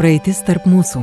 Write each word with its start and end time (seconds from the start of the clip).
Praeitis 0.00 0.38
tarp 0.40 0.64
mūsų. 0.64 1.02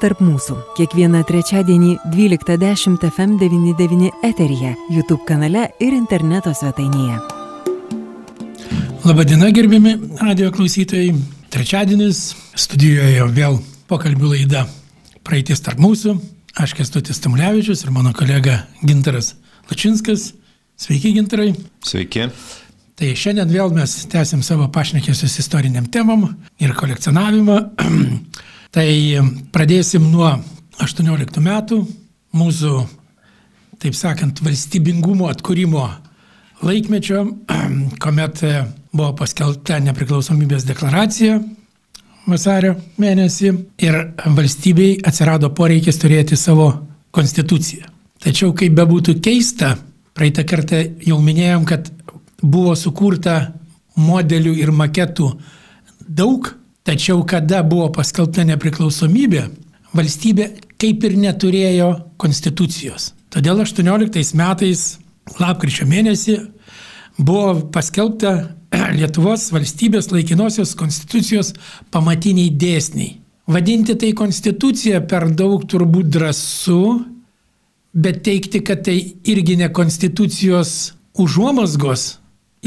tarp 0.01 0.21
mūsų. 0.23 0.55
Kiekvieną 0.77 1.21
trečiadienį 1.29 1.91
12.10 2.09 3.03
FM99 3.05 4.09
eteryje, 4.25 4.73
YouTube 4.89 5.21
kanale 5.27 5.67
ir 5.83 5.93
interneto 5.93 6.53
svetainėje. 6.57 7.19
Labadiena, 9.05 9.51
gerbiami 9.53 9.93
radio 10.21 10.49
klausytojai. 10.53 11.13
Trečiadienis 11.53 12.23
studijoje 12.57 13.27
vėl 13.35 13.59
pokalbių 13.91 14.33
laida 14.33 14.65
Praeitis 15.21 15.61
tarp 15.61 15.81
mūsų. 15.83 16.15
Aš 16.57 16.73
Kestutis 16.79 17.21
Tamulevičius 17.21 17.85
ir 17.85 17.93
mano 17.93 18.13
kolega 18.17 18.63
Gintaras 18.81 19.35
Lačinskas. 19.69 20.31
Sveiki, 20.81 21.13
Gintarai. 21.19 21.51
Sveiki. 21.85 22.25
Tai 22.97 23.11
šiandien 23.17 23.53
vėl 23.53 23.73
mes 23.75 23.93
tęsim 24.09 24.41
savo 24.45 24.65
pašnekėsius 24.73 25.37
istoriniam 25.43 25.85
temam 25.93 26.25
ir 26.61 26.73
kolekcionavimą. 26.77 27.59
Tai 28.71 28.87
pradėsim 29.51 30.05
nuo 30.13 30.29
18 30.79 31.41
metų 31.43 31.81
mūsų, 32.39 32.75
taip 33.83 33.97
sakant, 33.99 34.39
valstybingumo 34.45 35.27
atkūrimo 35.27 35.89
laikmečio, 36.63 37.25
kuomet 37.99 38.39
buvo 38.93 39.09
paskelbta 39.19 39.81
nepriklausomybės 39.83 40.63
deklaracija 40.69 41.41
vasario 42.29 42.77
mėnesį 43.01 43.51
ir 43.83 43.97
valstybei 44.37 45.01
atsirado 45.03 45.49
poreikis 45.57 45.99
turėti 45.99 46.37
savo 46.39 46.69
konstituciją. 47.11 47.89
Tačiau, 48.23 48.53
kaip 48.55 48.75
bebūtų 48.77 49.17
keista, 49.19 49.73
praeitą 50.15 50.45
kartą 50.47 50.79
jau 51.03 51.19
minėjom, 51.19 51.65
kad 51.67 51.89
buvo 52.41 52.77
sukurta 52.79 53.51
modelių 53.99 54.55
ir 54.61 54.71
maketų 54.71 55.31
daug, 56.07 56.53
Tačiau 56.91 57.21
kada 57.23 57.61
buvo 57.63 57.85
paskelbta 57.95 58.43
nepriklausomybė, 58.49 59.45
valstybė 59.95 60.47
kaip 60.75 61.05
ir 61.07 61.13
neturėjo 61.21 61.85
konstitucijos. 62.19 63.13
Todėl 63.31 63.61
18 63.63 64.33
metais, 64.35 64.81
lapkričio 65.39 65.87
mėnesį, 65.87 66.35
buvo 67.15 67.53
paskelbta 67.71 68.33
Lietuvos 68.97 69.45
valstybės 69.55 70.11
laikinosios 70.11 70.73
konstitucijos 70.75 71.53
pamatiniai 71.95 72.51
dėsniai. 72.59 73.13
Vadinti 73.47 73.95
tai 73.95 74.11
konstitucija 74.11 74.99
per 75.07 75.29
daug 75.31 75.63
turbūt 75.71 76.11
drąsu, 76.11 76.81
bet 77.95 78.19
teikti, 78.27 78.65
kad 78.67 78.83
tai 78.89 78.97
irgi 79.31 79.55
ne 79.63 79.71
konstitucijos 79.71 80.75
užuomasgos, 81.23 82.05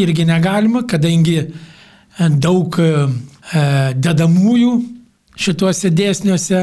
irgi 0.01 0.25
negalima, 0.33 0.87
kadangi 0.89 1.43
daug 2.19 2.81
E, 3.53 3.93
dedamųjų 4.01 4.75
šituose 5.37 5.91
dėsniuose 5.93 6.63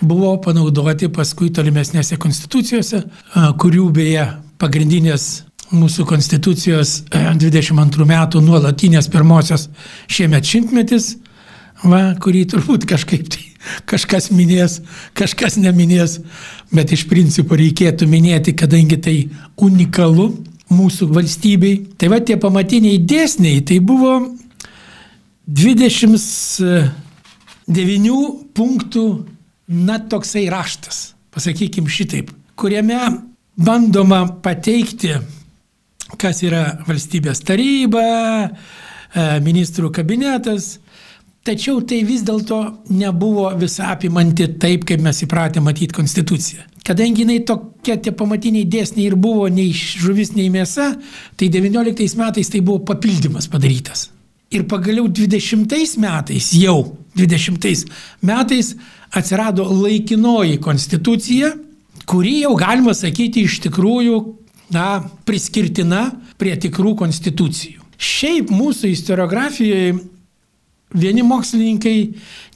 buvo 0.00 0.32
panaudoti 0.40 1.10
paskui 1.12 1.50
tolimesnėse 1.52 2.16
konstitucijose, 2.20 3.02
e, 3.02 3.42
kurių 3.60 3.88
beje 3.92 4.24
pagrindinės 4.62 5.44
mūsų 5.72 6.06
konstitucijos 6.08 7.02
22 7.12 8.06
e, 8.06 8.08
metų 8.14 8.40
nuolatinės 8.44 9.10
pirmosios 9.12 9.68
šiemet 10.08 10.48
šimtmetis, 10.48 11.16
va, 11.84 12.14
kurį 12.16 12.46
turbūt 12.54 12.88
kažkaip 12.88 13.28
tai 13.28 13.44
kažkas 13.92 14.30
minės, 14.32 14.80
kažkas 15.18 15.58
neminės, 15.60 16.16
bet 16.72 16.96
iš 16.96 17.04
principo 17.12 17.60
reikėtų 17.60 18.08
minėti, 18.08 18.56
kadangi 18.56 18.96
tai 19.04 19.16
unikalu 19.60 20.30
mūsų 20.72 21.12
valstybei. 21.12 21.76
Tai 22.00 22.08
va 22.10 22.22
tie 22.24 22.38
pamatiniai 22.40 22.96
dėsniai, 23.04 23.60
tai 23.68 23.78
buvo 23.84 24.16
29 25.46 26.90
punktų, 28.54 29.26
na, 29.72 29.98
toksai 29.98 30.46
raštas, 30.52 31.14
pasakykim 31.34 31.88
šitaip, 31.90 32.30
kuriame 32.58 32.98
bandoma 33.58 34.26
pateikti, 34.44 35.16
kas 36.20 36.42
yra 36.46 36.78
valstybės 36.86 37.42
taryba, 37.46 38.04
e, 38.46 39.40
ministrų 39.42 39.90
kabinetas, 39.98 40.78
tačiau 41.42 41.82
tai 41.82 42.04
vis 42.06 42.22
dėlto 42.22 42.86
nebuvo 42.94 43.50
visapimanti 43.58 44.46
taip, 44.62 44.86
kaip 44.86 45.00
mes 45.02 45.22
įpratę 45.26 45.60
matyti 45.64 45.94
konstituciją. 45.96 46.62
Kadangi 46.86 47.22
jinai 47.22 47.40
tokie 47.46 47.96
tie 48.02 48.12
pamatiniai 48.14 48.66
dėsniai 48.66 49.06
ir 49.10 49.16
buvo 49.18 49.48
nei 49.50 49.74
žuvis, 49.74 50.34
nei 50.38 50.50
mėsa, 50.50 50.92
tai 51.38 51.50
19 51.50 52.18
metais 52.18 52.48
tai 52.50 52.60
buvo 52.60 52.78
papildymas 52.86 53.50
padarytas. 53.50 54.10
Ir 54.52 54.66
pagaliau 54.68 55.08
20 55.08 55.96
metais, 56.02 56.50
jau 56.52 56.96
20 57.16 57.86
metais 58.20 58.74
atsirado 59.12 59.64
laikinoji 59.64 60.58
konstitucija, 60.60 61.52
kuri 62.08 62.40
jau 62.42 62.54
galima 62.58 62.94
sakyti 62.96 63.46
iš 63.46 63.60
tikrųjų, 63.66 64.18
na, 64.72 65.02
priskirtina 65.28 66.08
prie 66.40 66.54
tikrų 66.60 66.94
konstitucijų. 67.00 67.80
Šiaip 68.02 68.50
mūsų 68.50 68.90
istoriografijoje 68.92 69.92
vieni 70.96 71.24
mokslininkai 71.24 71.96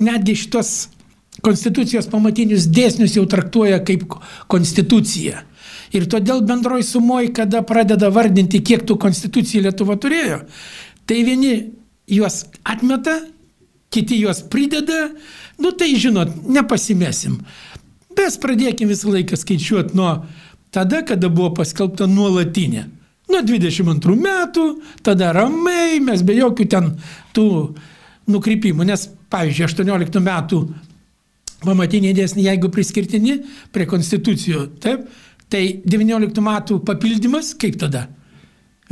netgi 0.03 0.37
šitos 0.37 0.73
konstitucijos 1.45 2.09
pamatinius 2.11 2.67
dėsnius 2.73 3.17
jau 3.19 3.27
traktuoja 3.29 3.79
kaip 3.85 4.09
konstituciją. 4.51 5.43
Ir 5.95 6.09
todėl 6.11 6.43
bendroji 6.45 6.87
sumoji, 6.89 7.31
kada 7.37 7.63
pradeda 7.67 8.11
vardinti, 8.11 8.63
kiek 8.65 8.83
tų 8.89 8.97
konstitucijų 9.01 9.69
Lietuva 9.69 9.95
turėjo, 10.03 10.41
tai 11.07 11.21
vieni 11.25 11.53
juos 12.07 12.45
atmeta, 12.65 13.21
kiti 13.91 14.21
juos 14.21 14.43
prideda, 14.51 15.11
nu 15.59 15.73
tai 15.73 15.95
žinot, 15.99 16.33
nepasimesim. 16.49 17.39
Bet 18.17 18.39
pradėkime 18.41 18.95
visą 18.95 19.13
laiką 19.13 19.37
skaičiuoti 19.37 19.97
nuo 19.97 20.13
tada, 20.75 21.03
kada 21.07 21.29
buvo 21.33 21.53
paskelbta 21.59 22.09
nuolatinė. 22.11 22.87
Nuo 23.27 23.43
22 23.43 24.17
metų, 24.23 24.65
tada 25.05 25.33
ramiai, 25.35 25.99
mes 26.05 26.23
be 26.23 26.37
jokių 26.39 26.67
ten 26.71 26.93
tų 27.35 27.47
nukrypimų, 28.31 28.87
nes, 28.87 29.09
pavyzdžiui, 29.33 29.67
18 29.67 30.23
metų 30.23 30.61
pamatiniai 31.65 32.15
dėsniai, 32.15 32.51
jeigu 32.51 32.71
priskirtini 32.73 33.41
prie 33.75 33.87
konstitucijų, 33.91 34.67
taip, 34.83 35.09
tai 35.51 35.81
19 35.83 36.45
metų 36.45 36.81
papildymas, 36.87 37.55
kaip 37.59 37.79
tada? 37.81 38.07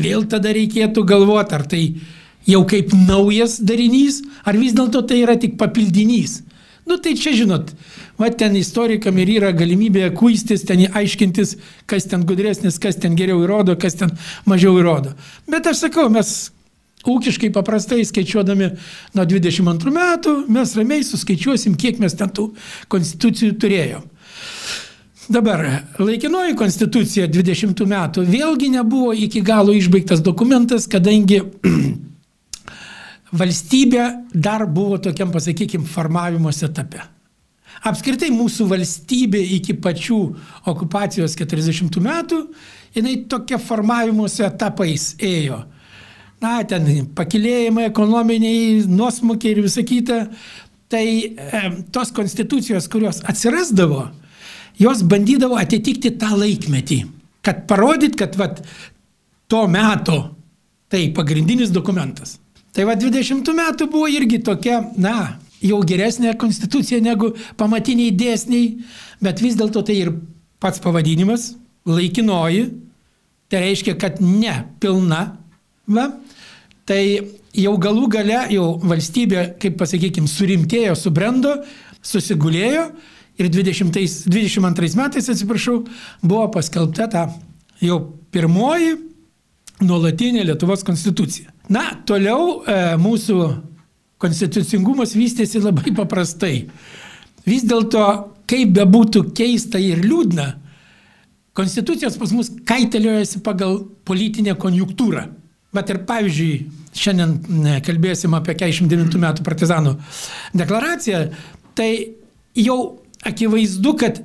Vėl 0.01 0.27
tada 0.31 0.51
reikėtų 0.55 1.05
galvoti, 1.07 1.55
ar 1.55 1.67
tai 1.71 1.83
jau 2.49 2.65
kaip 2.69 2.93
naujas 2.95 3.59
darinys, 3.61 4.23
ar 4.45 4.59
vis 4.61 4.75
dėlto 4.77 5.05
tai 5.09 5.23
yra 5.25 5.37
tik 5.41 5.59
papildinys. 5.61 6.43
Nu 6.85 6.99
tai 7.01 7.15
čia 7.17 7.33
žinot, 7.33 7.71
va 8.21 8.29
ten 8.29 8.57
istorikam 8.61 9.17
ir 9.23 9.31
yra 9.39 9.53
galimybė 9.57 10.11
kuistis, 10.19 10.67
ten 10.69 10.85
aiškintis, 10.85 11.57
kas 11.89 12.05
ten 12.11 12.27
gudresnis, 12.29 12.77
kas 12.79 13.01
ten 13.01 13.17
geriau 13.17 13.41
įrodo, 13.47 13.79
kas 13.81 13.97
ten 13.97 14.13
mažiau 14.45 14.77
įrodo. 14.83 15.15
Bet 15.49 15.65
aš 15.71 15.87
sakau, 15.87 16.11
mes 16.13 16.35
ūkiškai 17.09 17.51
paprastai 17.57 18.05
skaičiuodami 18.05 18.71
nuo 19.17 19.25
22 19.29 19.95
metų, 19.97 20.37
mes 20.53 20.77
ramiai 20.77 21.05
suskaičiuosim, 21.09 21.79
kiek 21.81 22.01
mes 22.05 22.17
ten 22.21 22.33
tų 22.33 22.51
konstitucijų 22.93 23.57
turėjom. 23.61 24.11
Dabar, 25.33 25.63
laikinoji 25.97 26.53
konstitucija 26.61 27.31
20 27.33 27.81
metų 27.89 28.27
vėlgi 28.29 28.69
nebuvo 28.75 29.15
iki 29.17 29.41
galo 29.41 29.73
išbaigtas 29.73 30.21
dokumentas, 30.21 30.85
kadangi 30.85 31.41
valstybė 33.35 34.05
dar 34.33 34.67
buvo 34.71 34.99
tokiam, 35.03 35.33
pasakykim, 35.35 35.85
formavimos 35.89 36.63
etape. 36.67 37.03
Apskritai 37.85 38.31
mūsų 38.33 38.69
valstybė 38.71 39.41
iki 39.59 39.75
pačių 39.83 40.19
okupacijos 40.71 41.35
40 41.37 41.99
metų, 42.05 42.41
jinai 42.95 43.17
tokia 43.29 43.59
formavimuose 43.61 44.47
etapais 44.47 45.13
ėjo. 45.23 45.65
Na, 46.43 46.59
ten 46.69 47.09
pakilėjimai 47.17 47.89
ekonominiai, 47.89 48.85
nuosmukiai 48.89 49.55
ir 49.55 49.63
visa 49.65 49.85
kita. 49.87 50.27
Tai 50.93 51.05
e, 51.05 51.61
tos 51.93 52.13
konstitucijos, 52.15 52.87
kurios 52.93 53.23
atsirasdavo, 53.27 54.05
jos 54.79 55.03
bandydavo 55.09 55.57
atitikti 55.59 56.13
tą 56.21 56.35
laikmetį. 56.37 57.01
Kad 57.45 57.65
parodyt, 57.69 58.17
kad 58.21 58.37
vat, 58.41 58.61
to 59.51 59.65
meto 59.69 60.19
tai 60.93 61.09
pagrindinis 61.17 61.73
dokumentas. 61.75 62.39
Tai 62.75 62.87
va 62.89 62.97
20 62.99 63.47
metų 63.55 63.87
buvo 63.91 64.09
irgi 64.11 64.41
tokia, 64.43 64.81
na, 64.99 65.39
jau 65.63 65.79
geresnė 65.87 66.35
konstitucija 66.39 66.99
negu 67.03 67.31
pamatiniai 67.61 68.11
dėsniai, 68.15 68.81
bet 69.23 69.43
vis 69.43 69.55
dėlto 69.59 69.85
tai 69.87 70.01
ir 70.03 70.11
pats 70.59 70.83
pavadinimas- 70.83 71.55
laikinoji, 71.97 72.73
tai 73.49 73.61
reiškia, 73.61 73.95
kad 73.99 74.21
ne 74.21 74.65
pilna. 74.81 75.39
Va? 75.87 76.19
Tai 76.85 77.01
jau 77.55 77.79
galų 77.79 78.09
gale, 78.09 78.41
jau 78.51 78.81
valstybė, 78.81 79.59
kaip 79.61 79.79
pasakykime, 79.79 80.29
surimtėjo, 80.29 80.97
subrendo, 80.97 81.65
susigulėjo 82.03 82.91
ir 83.39 83.49
20, 83.49 84.27
22 84.27 84.97
metais, 84.97 85.29
atsiprašau, 85.29 85.87
buvo 86.23 86.49
paskelbta 86.51 87.09
ta 87.11 87.25
jau 87.81 88.01
pirmoji 88.33 88.99
nuolatinė 89.81 90.45
Lietuvos 90.45 90.83
konstitucija. 90.83 91.54
Na, 91.73 91.87
toliau 92.05 92.61
e, 92.61 92.75
mūsų 93.01 93.39
konstitucingumas 94.21 95.15
vystėsi 95.17 95.63
labai 95.63 95.95
paprastai. 95.97 96.67
Vis 97.49 97.65
dėlto, 97.69 98.05
kaip 98.49 98.75
bebūtų 98.77 99.27
keista 99.37 99.81
ir 99.81 100.03
liūdna, 100.05 100.51
konstitucijos 101.57 102.19
pas 102.21 102.35
mus 102.37 102.51
kaiteliojasi 102.69 103.41
pagal 103.45 103.81
politinę 104.05 104.57
konjunktūrą. 104.61 105.29
Bet 105.75 105.91
ir 105.91 106.03
pavyzdžiui, 106.07 106.53
šiandien 106.95 107.33
kalbėsim 107.85 108.37
apie 108.37 108.55
49 108.61 109.17
metų 109.25 109.47
partizanų 109.47 109.97
deklaraciją, 110.55 111.25
tai 111.75 111.91
jau 112.55 112.79
akivaizdu, 113.27 113.95
kad 113.99 114.21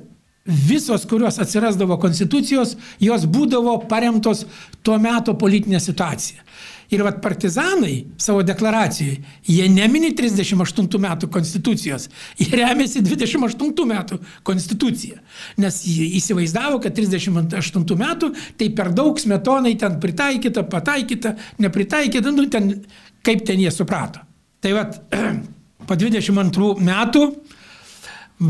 visos, 0.46 1.06
kurios 1.10 1.40
atsirasdavo 1.42 1.98
konstitucijos, 2.02 2.76
jos 3.02 3.26
būdavo 3.30 3.80
paremtos 3.90 4.44
tuo 4.86 4.98
metu 5.02 5.34
politinė 5.38 5.80
situacija. 5.82 6.44
Ir 6.90 7.04
vad 7.06 7.20
partizanai 7.22 8.06
savo 8.18 8.42
deklaracijoje, 8.42 9.20
jie 9.46 9.66
nemini 9.70 10.10
38 10.16 10.98
metų 10.98 11.28
konstitucijos, 11.30 12.08
jie 12.38 12.48
remiasi 12.58 13.02
28 13.06 13.86
metų 13.86 14.18
konstituciją. 14.42 15.20
Nes 15.62 15.78
jie 15.86 16.08
įsivaizdavo, 16.18 16.80
kad 16.82 16.96
38 16.96 17.94
metų 18.00 18.32
tai 18.58 18.72
per 18.74 18.90
daug 18.96 19.22
smetonai 19.22 19.76
ten 19.78 20.00
pritaikyta, 20.02 20.66
pataikyta, 20.66 21.36
nepritaikyta, 21.62 22.34
nu 22.34 22.48
ten 22.50 22.74
kaip 23.22 23.46
ten 23.46 23.62
jie 23.62 23.70
suprato. 23.70 24.24
Tai 24.60 24.74
vad 24.74 24.98
po 25.86 25.94
22 25.94 26.72
metų 26.90 27.24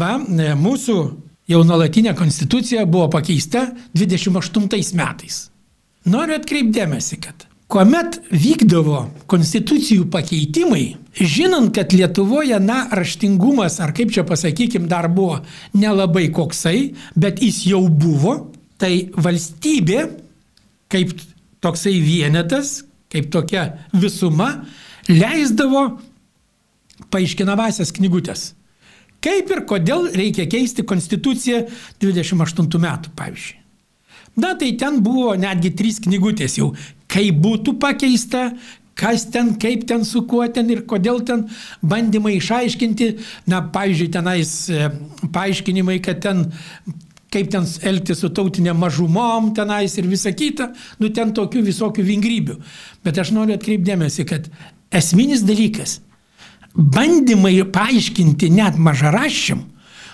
va, 0.00 0.16
mūsų 0.16 0.96
jau 1.50 1.60
nuolatinė 1.66 2.16
konstitucija 2.16 2.86
buvo 2.86 3.10
pakeista 3.12 3.66
28 3.92 4.96
metais. 4.96 5.44
Noriu 6.08 6.38
atkreipdėmėsi, 6.40 7.20
kad 7.20 7.49
kuomet 7.70 8.18
vykdavo 8.34 9.04
konstitucijų 9.30 10.08
pakeitimai, 10.10 10.96
žinant, 11.14 11.70
kad 11.74 11.94
Lietuvoje, 11.94 12.58
na, 12.62 12.82
raštingumas, 12.94 13.78
ar 13.82 13.94
kaip 13.96 14.12
čia 14.14 14.24
pasakykim, 14.26 14.88
dar 14.90 15.08
buvo 15.12 15.40
nelabai 15.76 16.28
koksai, 16.34 16.92
bet 17.14 17.42
jis 17.42 17.62
jau 17.70 17.84
buvo, 17.88 18.52
tai 18.80 19.10
valstybė, 19.14 20.06
kaip 20.90 21.14
toksai 21.62 21.98
vienetas, 22.02 22.80
kaip 23.12 23.30
tokia 23.32 23.66
visuma, 23.94 24.64
leisdavo 25.10 26.00
paaiškinamasias 27.10 27.92
knygutės. 27.96 28.50
Kaip 29.20 29.50
ir 29.52 29.64
kodėl 29.68 30.08
reikia 30.16 30.46
keisti 30.48 30.82
konstituciją 30.88 31.66
28 32.00 32.80
metų, 32.80 33.12
pavyzdžiui. 33.18 33.58
Na 34.40 34.54
tai 34.56 34.70
ten 34.78 35.02
buvo 35.04 35.34
netgi 35.36 35.72
trys 35.76 35.98
knygutės 36.00 36.56
jau, 36.56 36.70
kaip 37.10 37.40
būtų 37.42 37.76
pakeista, 37.82 38.50
kas 39.00 39.26
ten, 39.32 39.54
kaip 39.60 39.86
ten, 39.88 40.04
su 40.04 40.22
kuo 40.28 40.44
ten 40.52 40.70
ir 40.72 40.84
kodėl 40.88 41.22
ten 41.26 41.46
bandymai 41.82 42.36
išaiškinti, 42.38 43.12
na, 43.50 43.62
pavyzdžiui, 43.74 44.10
tenais 44.12 44.52
e, 44.70 44.90
paaiškinimai, 45.32 46.00
kad 46.04 46.20
ten 46.24 46.44
kaip 47.30 47.50
ten 47.52 47.66
elgtis 47.86 48.20
su 48.24 48.30
tautinė 48.34 48.74
mažumom 48.74 49.52
tenais 49.54 49.94
ir 49.98 50.08
visa 50.10 50.32
kita, 50.34 50.72
nu 50.98 51.12
ten 51.14 51.30
tokių 51.34 51.62
visokių 51.68 52.04
vingrybių. 52.06 52.56
Bet 53.06 53.20
aš 53.22 53.30
noriu 53.36 53.54
atkreipdėmėsi, 53.54 54.26
kad 54.26 54.48
esminis 54.90 55.44
dalykas, 55.46 56.00
bandymai 56.74 57.54
paaiškinti 57.70 58.50
net 58.54 58.78
mažaraščiam 58.82 59.62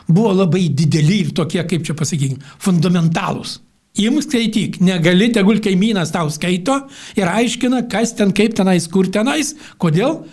buvo 0.07 0.35
labai 0.37 0.69
dideli 0.71 1.23
ir 1.25 1.33
tokie, 1.35 1.63
kaip 1.67 1.87
čia 1.87 1.97
pasakykime, 1.99 2.45
fundamentalūs. 2.63 3.59
Imk 3.97 4.27
skaityk, 4.27 4.81
negali, 4.85 5.31
tegul 5.33 5.61
kaimynas 5.65 6.13
tau 6.13 6.29
skaito 6.33 6.83
ir 7.17 7.29
aiškina, 7.31 7.87
kas 7.89 8.13
ten, 8.17 8.35
kaip 8.37 8.57
tenais, 8.57 8.85
kur 8.93 9.09
tenais, 9.09 9.55
kodėl, 9.81 10.27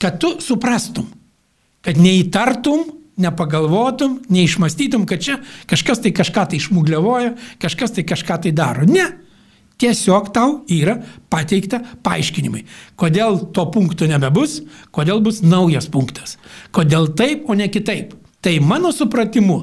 kad 0.00 0.20
tu 0.22 0.36
suprastum, 0.42 1.08
kad 1.82 1.98
neįtartum, 1.98 2.84
nepagalvotum, 3.20 4.20
neišmastytum, 4.32 5.08
kad 5.10 5.22
čia 5.22 5.40
kažkas 5.68 6.04
tai 6.04 6.12
kažką 6.16 6.46
tai 6.52 6.60
išmugliavoja, 6.60 7.34
kažkas 7.60 7.98
tai 7.98 8.06
kažką 8.08 8.38
tai 8.46 8.54
daro. 8.56 8.86
Ne. 8.88 9.08
Tiesiog 9.80 10.28
tau 10.36 10.58
yra 10.68 10.98
pateikta 11.32 11.80
paaiškinimai. 12.04 12.66
Kodėl 13.00 13.38
to 13.56 13.64
punkto 13.72 14.08
nebebus, 14.08 14.58
kodėl 14.92 15.22
bus 15.24 15.40
naujas 15.40 15.88
punktas. 15.88 16.36
Kodėl 16.76 17.08
taip, 17.16 17.48
o 17.48 17.56
ne 17.56 17.70
kitaip. 17.72 18.12
Tai 18.44 18.52
mano 18.64 18.92
supratimu, 18.92 19.56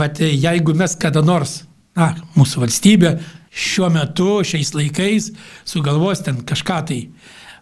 vat, 0.00 0.20
jeigu 0.20 0.74
mes 0.76 0.96
kada 1.00 1.20
nors 1.24 1.65
na, 1.96 2.12
mūsų 2.36 2.62
valstybė 2.64 3.16
šiuo 3.56 3.88
metu, 3.92 4.42
šiais 4.44 4.74
laikais 4.76 5.30
sugalvos 5.68 6.22
ten 6.26 6.42
kažką 6.46 6.80
tai 6.90 7.00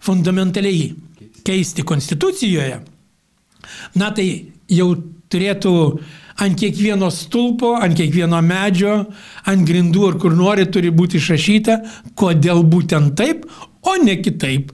fundamentaliai 0.04 0.92
keisti 1.44 1.84
konstitucijoje, 1.86 2.80
na 4.00 4.10
tai 4.16 4.28
jau 4.68 4.90
turėtų 5.32 5.74
ant 6.44 6.58
kiekvieno 6.58 7.10
stulpo, 7.14 7.74
ant 7.78 7.96
kiekvieno 7.98 8.40
medžio, 8.44 9.04
ant 9.46 9.66
grindų 9.68 10.08
ar 10.10 10.18
kur 10.22 10.34
nori 10.36 10.66
turi 10.66 10.90
būti 10.94 11.20
išrašyta, 11.20 11.78
kodėl 12.18 12.64
būtent 12.66 13.14
taip, 13.18 13.46
o 13.84 13.96
ne 14.02 14.18
kitaip. 14.22 14.72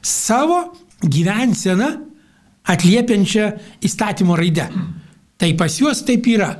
savo 0.03 0.75
gyvenseną 1.01 1.87
atliepiančią 2.67 3.47
įstatymo 3.87 4.35
raidę. 4.35 4.67
Tai 5.39 5.49
pas 5.57 5.79
juos 5.79 6.03
taip 6.05 6.27
yra. 6.29 6.51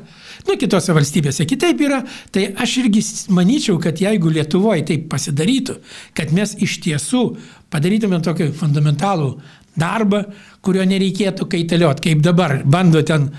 Nu, 0.48 0.58
kitose 0.60 0.94
valstybėse 0.96 1.46
kitaip 1.50 1.82
yra. 1.86 2.02
Tai 2.34 2.48
aš 2.64 2.78
irgi 2.84 3.04
manyčiau, 3.34 3.78
kad 3.82 4.02
jeigu 4.02 4.32
Lietuvoje 4.34 4.86
taip 4.90 5.08
pasidarytų, 5.12 5.78
kad 6.18 6.34
mes 6.36 6.56
iš 6.60 6.80
tiesų 6.86 7.24
padarytume 7.72 8.20
tokį 8.26 8.52
fundamentalų 8.58 9.34
darbą, 9.80 10.26
kurio 10.66 10.86
nereikėtų 10.88 11.48
kaitaliot, 11.52 12.02
kaip 12.04 12.24
dabar 12.26 12.58
bando 12.68 13.02
ten 13.08 13.30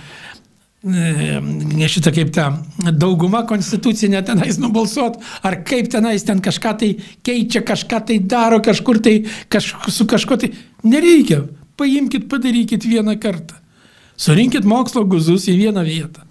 e, 0.83 1.89
šitą 1.93 2.15
kaip 2.15 2.33
ta 2.35 2.49
dauguma 2.89 3.45
konstitucinė 3.49 4.23
tenais 4.27 4.59
nubalsuot, 4.63 5.19
ar 5.45 5.61
kaip 5.69 5.91
tenais 5.93 6.25
ten 6.27 6.41
kažką 6.45 6.75
tai 6.81 6.93
keičia, 7.27 7.65
kažką 7.67 8.05
tai 8.09 8.19
daro, 8.25 8.63
kažkur 8.65 9.03
tai 9.05 9.19
kaž, 9.53 9.75
su 9.93 10.09
kažko 10.09 10.41
tai. 10.41 10.55
Nereikia. 10.83 11.45
Paimkite, 11.79 12.29
padarykit 12.29 12.85
vieną 12.85 13.17
kartą. 13.21 13.57
Surinkit 14.21 14.67
mokslo 14.69 15.07
guzus 15.09 15.49
į 15.49 15.57
vieną 15.65 15.83
vietą. 15.87 16.27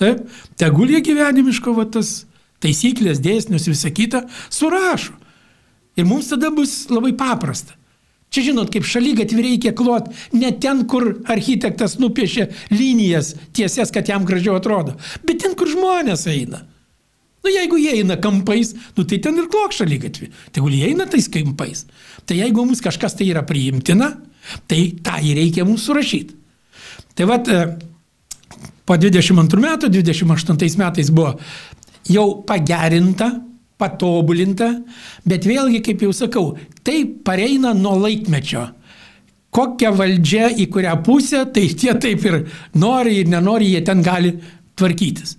Taip, 0.00 0.24
tegul 0.60 0.90
jie 0.92 1.02
gyvenimiško 1.04 1.74
va, 1.76 1.84
tas 1.84 2.22
taisyklės, 2.62 3.20
dėsnius 3.22 3.66
ir 3.66 3.76
visą 3.76 3.92
kitą 3.94 4.24
surašo. 4.52 5.14
Ir 5.98 6.08
mums 6.08 6.30
tada 6.32 6.48
bus 6.54 6.86
labai 6.88 7.12
paprasta. 7.18 7.76
Čia 8.32 8.46
žinot, 8.48 8.70
kaip 8.72 8.86
šalygatvį 8.88 9.42
reikia 9.44 9.74
klot 9.76 10.06
ne 10.32 10.48
ten, 10.56 10.86
kur 10.88 11.18
architektas 11.28 11.98
nupiešė 12.00 12.46
linijas 12.72 13.34
tiesias, 13.52 13.92
kad 13.92 14.08
jam 14.08 14.24
gražiau 14.24 14.56
atrodo, 14.56 14.94
bet 15.26 15.42
ten, 15.44 15.52
kur 15.58 15.68
žmonės 15.68 16.24
eina. 16.32 16.62
Nu, 17.42 17.50
jeigu 17.50 17.76
jie 17.76 17.98
eina 17.98 18.16
kampais, 18.22 18.70
nu, 18.96 19.04
tai 19.04 19.18
ten 19.20 19.36
ir 19.36 19.50
klok 19.52 19.74
šaly 19.76 19.98
gatvi. 20.00 20.30
Tegul 20.54 20.72
jie 20.72 20.86
eina 20.92 21.08
tais 21.10 21.26
kampais. 21.28 21.84
Tai 22.24 22.38
jeigu 22.38 22.64
mums 22.64 22.80
kažkas 22.80 23.18
tai 23.18 23.28
yra 23.34 23.42
priimtina, 23.44 24.14
tai 24.70 24.84
tą 25.04 25.18
ir 25.26 25.36
reikia 25.42 25.66
mums 25.68 25.84
surašyti. 25.88 26.38
Tai 27.18 27.26
vad, 27.28 27.50
e, 27.50 27.64
po 28.86 28.98
22 28.98 29.62
metų, 29.62 29.90
28 29.92 30.78
metais 30.80 31.10
buvo 31.14 31.36
jau 32.10 32.26
pagerinta, 32.46 33.30
patobulinta, 33.82 34.70
bet 35.26 35.46
vėlgi, 35.48 35.82
kaip 35.86 36.02
jau 36.06 36.12
sakau, 36.14 36.46
tai 36.86 37.02
pareina 37.24 37.74
nuo 37.74 37.96
laikmečio. 38.02 38.68
Kokia 39.52 39.90
valdžia 39.92 40.48
į 40.56 40.68
kurią 40.72 40.96
pusę, 41.04 41.44
tai 41.52 41.66
tie 41.76 41.92
taip 42.00 42.24
ir 42.24 42.38
nori 42.78 43.18
ir 43.20 43.28
nenori, 43.28 43.74
jie 43.74 43.82
ten 43.84 44.00
gali 44.04 44.32
tvarkytis. 44.80 45.36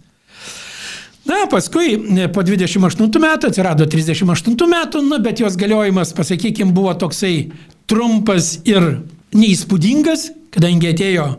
Na, 1.24 1.46
paskui 1.48 1.96
po 2.36 2.44
28 2.44 3.24
metų 3.24 3.50
atsirado 3.50 3.88
38 3.88 4.58
metų, 4.60 5.02
na, 5.08 5.22
bet 5.24 5.40
jos 5.40 5.56
galiojimas, 5.60 6.12
pasakykime, 6.16 6.76
buvo 6.76 6.94
toksai 7.00 7.48
trumpas 7.90 8.58
ir 8.68 9.00
neįspūdingas, 9.34 10.28
kadangi 10.54 10.92
atėjo 10.92 11.30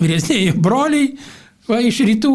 vyresniai 0.00 0.54
broliai 0.54 1.16
va, 1.70 1.80
iš 1.80 2.00
rytų, 2.08 2.34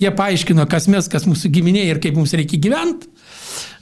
jie 0.00 0.12
paaiškino, 0.16 0.66
kas 0.70 0.88
mes, 0.92 1.08
kas 1.12 1.26
mūsų 1.28 1.52
giminė 1.52 1.86
ir 1.88 2.02
kaip 2.02 2.18
mums 2.18 2.34
reikia 2.36 2.60
gyventi. 2.60 3.10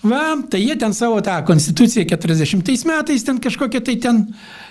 Va, 0.03 0.37
tai 0.50 0.61
jie 0.62 0.77
ten 0.79 0.95
savo 0.95 1.19
tą 1.27 1.41
konstituciją 1.47 2.07
40 2.07 2.87
metais 2.87 3.25
ten 3.27 3.41
kažkokia 3.43 3.81
tai 3.83 3.97
ten 3.99 4.21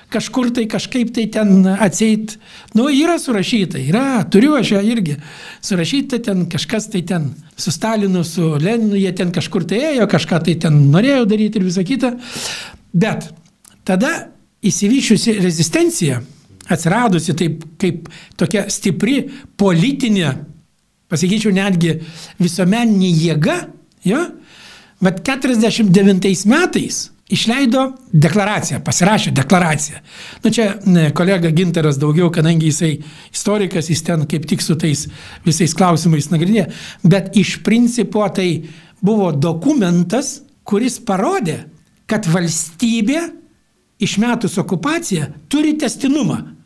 kažkur 0.10 0.54
tai 0.56 0.64
kažkaip 0.72 1.12
tai 1.16 1.26
ten 1.28 1.68
atseit. 1.68 2.38
Nu, 2.74 2.88
yra 2.88 3.18
surašyta, 3.20 3.80
yra, 3.90 4.24
turiu 4.32 4.56
aš 4.56 4.72
ją 4.78 4.84
irgi. 4.88 5.18
Surašyta 5.62 6.22
ten 6.24 6.46
kažkas 6.48 6.88
tai 6.94 7.04
ten 7.04 7.34
su 7.58 7.72
Stalinu, 7.76 8.24
su 8.24 8.54
Leninu, 8.56 8.96
jie 8.96 9.12
ten 9.12 9.34
kažkur 9.36 9.68
tai 9.68 9.82
ėjo, 9.92 10.08
kažką 10.08 10.40
tai 10.48 10.56
ten 10.64 10.80
norėjo 10.94 11.28
daryti 11.28 11.60
ir 11.60 11.68
visą 11.68 11.84
kitą. 11.88 12.14
Bet 12.96 13.28
tada 13.88 14.30
įsivyšiusi 14.64 15.38
rezistencija, 15.44 16.22
atsiradusi 16.70 17.36
taip 17.38 17.66
kaip 17.82 18.08
tokia 18.40 18.68
stipri 18.72 19.22
politinė, 19.60 20.32
pasakyčiau, 21.12 21.54
netgi 21.56 21.98
visuomeninė 22.42 23.12
jėga, 23.12 23.60
jo, 24.08 24.24
bet 25.04 25.22
49 25.28 26.48
metais 26.50 27.06
išleido 27.32 27.84
deklaraciją, 28.14 28.80
pasirašė 28.86 29.34
deklaraciją. 29.36 30.00
Nu 30.44 30.52
čia 30.54 30.68
kolega 31.16 31.52
Ginteras 31.52 32.00
daugiau, 32.00 32.30
kadangi 32.34 32.70
jisai 32.72 32.94
istorikas, 33.34 33.90
jis 33.92 34.04
ten 34.08 34.24
kaip 34.30 34.48
tik 34.48 34.64
su 34.64 34.78
tais 34.80 35.06
visais 35.46 35.76
klausimais 35.76 36.30
nagrinė, 36.32 36.70
bet 37.04 37.36
iš 37.36 37.58
principo 37.68 38.24
tai 38.32 38.70
buvo 39.04 39.34
dokumentas, 39.36 40.38
kuris 40.68 41.00
parodė, 41.04 41.66
kad 42.08 42.28
valstybė 42.32 43.22
išmetus 44.04 44.58
okupaciją 44.62 45.28
turi 45.52 45.76
testinumą. 45.80 46.57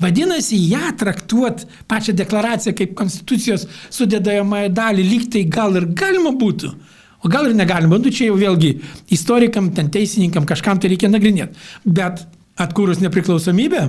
Vadinasi, 0.00 0.56
ją 0.70 0.92
traktuot 0.96 1.66
pačią 1.90 2.14
deklaraciją 2.16 2.72
kaip 2.78 2.94
konstitucijos 2.96 3.66
sudėdamąją 3.92 4.72
dalį, 4.72 5.04
lyg 5.04 5.26
tai 5.32 5.44
gal 5.52 5.76
ir 5.76 5.90
galima 5.96 6.32
būtų. 6.40 6.72
O 7.20 7.28
gal 7.28 7.50
ir 7.50 7.56
negalima, 7.56 7.98
nu 8.00 8.08
čia 8.08 8.30
jau 8.30 8.38
vėlgi 8.40 8.78
istorikam, 9.12 9.68
ten 9.76 9.90
teisininkam, 9.92 10.46
kažkam 10.48 10.80
tai 10.80 10.94
reikia 10.94 11.10
nagrinėti. 11.12 11.58
Bet 11.84 12.24
atkūrus 12.60 13.02
nepriklausomybę, 13.04 13.82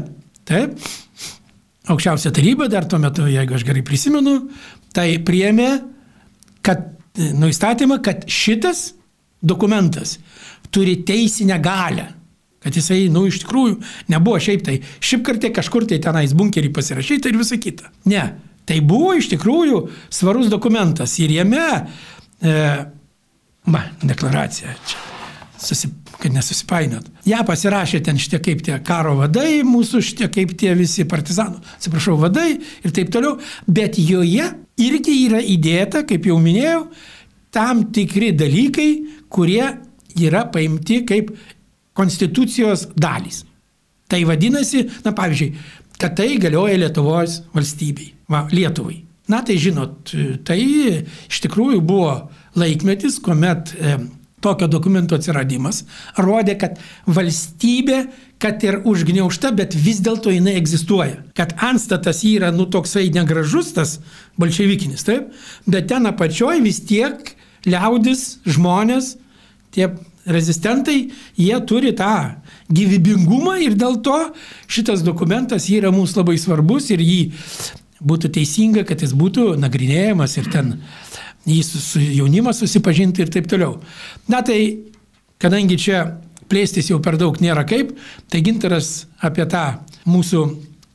taip, 0.47 0.75
aukščiausia 1.87 2.33
taryba 2.35 2.67
dar 2.71 2.87
tuo 2.91 2.99
metu, 2.99 3.23
jeigu 3.31 3.55
aš 3.55 3.63
gerai 3.67 3.83
prisimenu, 3.87 4.35
tai 4.91 5.13
priėmė, 5.23 5.69
kad, 6.65 6.89
nu 7.39 7.47
įstatymą, 7.51 8.01
kad 8.03 8.27
šitas 8.27 8.89
dokumentas 9.41 10.17
turi 10.75 10.99
teisinę 11.07 11.55
galę. 11.63 12.11
Kad 12.61 12.77
jisai, 12.77 13.07
nu, 13.09 13.25
iš 13.29 13.41
tikrųjų 13.41 13.79
nebuvo 14.13 14.37
šiaip 14.41 14.63
tai, 14.67 14.79
šiaip 15.01 15.25
kartai 15.25 15.49
kažkur 15.55 15.87
tai 15.89 15.97
tenais 16.03 16.35
bunkerį 16.37 16.69
pasirašyta 16.75 17.31
ir 17.31 17.39
visa 17.41 17.57
kita. 17.57 17.89
Ne, 18.11 18.27
tai 18.69 18.79
buvo 18.85 19.15
iš 19.17 19.31
tikrųjų 19.33 19.87
svarus 20.13 20.51
dokumentas 20.51 21.17
ir 21.23 21.33
jame 21.39 21.65
e, 22.41 22.57
Va, 23.69 23.81
deklaracija 24.01 24.73
čia. 24.87 24.97
Susi, 25.61 25.91
kad 26.17 26.33
nesusipainiot. 26.33 27.05
Ja 27.29 27.43
pasirašė 27.45 27.99
ten 28.05 28.17
šitie 28.17 28.39
kaip 28.41 28.63
tie 28.65 28.79
karo 28.85 29.13
vadai, 29.19 29.61
mūsų 29.65 30.01
šitie 30.05 30.29
kaip 30.33 30.55
tie 30.57 30.73
visi 30.77 31.05
partizanų, 31.09 31.61
atsiprašau, 31.77 32.15
vadai 32.17 32.55
ir 32.57 32.95
taip 32.95 33.11
toliau, 33.13 33.35
bet 33.69 33.99
joje 34.01 34.47
irgi 34.81 35.17
yra 35.27 35.41
įdėta, 35.45 36.01
kaip 36.09 36.25
jau 36.25 36.39
minėjau, 36.41 36.87
tam 37.53 37.85
tikri 37.93 38.31
dalykai, 38.33 38.89
kurie 39.29 39.67
yra 40.17 40.47
paimti 40.49 41.03
kaip 41.05 41.29
konstitucijos 41.97 42.87
dalys. 42.95 43.43
Tai 44.11 44.23
vadinasi, 44.27 44.85
na 45.05 45.13
pavyzdžiui, 45.15 45.53
kad 46.01 46.17
tai 46.17 46.35
galioja 46.41 46.79
Lietuvos 46.81 47.41
valstybei, 47.55 48.11
va, 48.31 48.45
Lietuvai. 48.51 48.97
Na 49.31 49.39
tai 49.47 49.55
žinot, 49.61 50.11
tai 50.43 50.57
iš 50.59 51.43
tikrųjų 51.45 51.79
buvo 51.87 52.15
laikmetis, 52.59 53.19
kuomet 53.23 53.71
e, 53.77 53.93
tokio 54.43 54.67
dokumento 54.67 55.15
atsiradimas 55.15 55.85
rodė, 56.19 56.57
kad 56.59 56.81
valstybė, 57.07 58.01
kad 58.41 58.63
ir 58.65 58.81
užgniaušta, 58.89 59.53
bet 59.55 59.77
vis 59.77 60.01
dėlto 60.03 60.33
jinai 60.33 60.57
egzistuoja. 60.59 61.21
Kad 61.37 61.53
anstatas 61.63 62.23
yra, 62.27 62.49
nu, 62.51 62.65
toksai 62.67 63.07
negražus 63.13 63.71
tas 63.77 63.99
bolševikinis, 64.41 65.05
taip, 65.07 65.29
bet 65.69 65.87
ten 65.93 66.09
apačioj 66.09 66.59
vis 66.65 66.81
tiek 66.89 67.35
liaudis, 67.69 68.41
žmonės, 68.49 69.15
tie 69.71 69.93
rezistentai, 70.25 71.09
jie 71.37 71.57
turi 71.67 71.93
tą 71.97 72.37
gyvybingumą 72.71 73.57
ir 73.65 73.75
dėl 73.79 73.99
to 74.05 74.17
šitas 74.71 75.03
dokumentas 75.05 75.69
yra 75.71 75.91
mums 75.93 76.15
labai 76.17 76.37
svarbus 76.41 76.91
ir 76.93 77.01
jį 77.01 77.21
būtų 78.01 78.31
teisinga, 78.37 78.85
kad 78.87 79.01
jis 79.01 79.13
būtų 79.17 79.55
nagrinėjamas 79.61 80.37
ir 80.41 80.49
ten 80.53 80.75
jį 81.45 81.61
su, 81.65 82.01
jaunimas 82.01 82.61
susipažinti 82.61 83.23
ir 83.23 83.31
taip 83.33 83.49
toliau. 83.49 83.79
Na 84.29 84.41
tai, 84.45 84.61
kadangi 85.41 85.77
čia 85.81 86.03
plėstis 86.51 86.91
jau 86.91 86.99
per 87.03 87.17
daug 87.17 87.37
nėra 87.41 87.63
kaip, 87.67 87.95
tai 88.29 88.43
gintaras 88.45 89.07
apie 89.23 89.45
tą 89.49 89.65
mūsų 90.09 90.45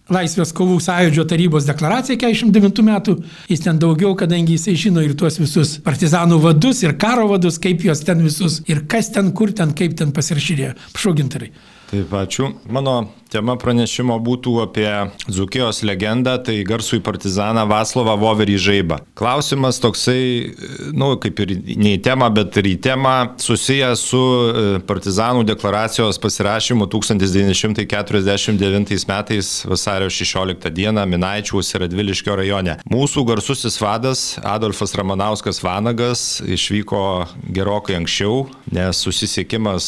Laisvės 0.06 0.52
kovų 0.54 0.76
sąjūdžio 0.84 1.24
tarybos 1.26 1.64
deklaraciją 1.66 2.20
49 2.20 2.82
metų, 2.86 3.16
jis 3.50 3.64
ten 3.64 3.80
daugiau, 3.82 4.12
kadangi 4.18 4.54
jisai 4.54 4.76
žino 4.78 5.02
ir 5.02 5.16
tuos 5.18 5.40
visus 5.40 5.72
partizanų 5.82 6.38
vadus, 6.44 6.84
ir 6.84 6.94
karo 6.94 7.24
vadus, 7.32 7.58
kaip 7.58 7.82
juos 7.82 8.04
ten 8.06 8.22
visus, 8.22 8.60
ir 8.70 8.84
kas 8.86 9.10
ten, 9.10 9.32
kur 9.34 9.50
ten, 9.50 9.74
kaip 9.74 9.96
ten 9.98 10.14
pasirašydėjo. 10.14 10.76
Prašau, 10.94 11.16
gintarai. 11.18 11.50
Taip, 11.90 12.14
ačiū. 12.18 12.52
Mano 12.70 12.94
tema 13.32 13.56
pranešimo 13.60 14.16
būtų 14.22 14.52
apie 14.64 14.88
Dzukijos 15.28 15.82
legendą, 15.86 16.36
tai 16.42 16.64
garsų 16.66 16.96
į 17.00 17.02
partizaną 17.06 17.66
Vaslovą 17.68 18.16
Voverį 18.20 18.56
Žaibą. 18.62 18.96
Klausimas 19.18 19.80
toksai, 19.82 20.22
na, 20.92 20.98
nu, 21.00 21.06
kaip 21.22 21.34
ir 21.44 21.48
ne 21.76 21.90
į 21.96 21.98
temą, 22.06 22.26
bet 22.34 22.50
ir 22.60 22.66
į 22.72 22.74
temą 22.86 23.14
susijęs 23.42 24.00
su 24.10 24.20
e, 24.20 24.22
partizanų 24.86 25.40
deklaracijos 25.48 26.16
pasirašymu 26.22 26.84
1949 26.92 29.06
metais 29.10 29.46
vasario 29.68 30.08
16 30.12 30.70
dieną 30.76 31.02
Minaičiaus 31.10 31.68
ir 31.74 31.80
Radviliškio 31.86 32.32
rajone. 32.40 32.74
Mūsų 32.90 33.18
garsusis 33.28 33.76
vadas 33.82 34.20
Adolfas 34.46 34.92
Ramanauskas 34.98 35.58
Vanagas 35.64 36.20
išvyko 36.46 37.02
gerokai 37.56 37.94
anksčiau, 38.00 38.34
nes 38.72 38.94
susisiekimas 39.06 39.84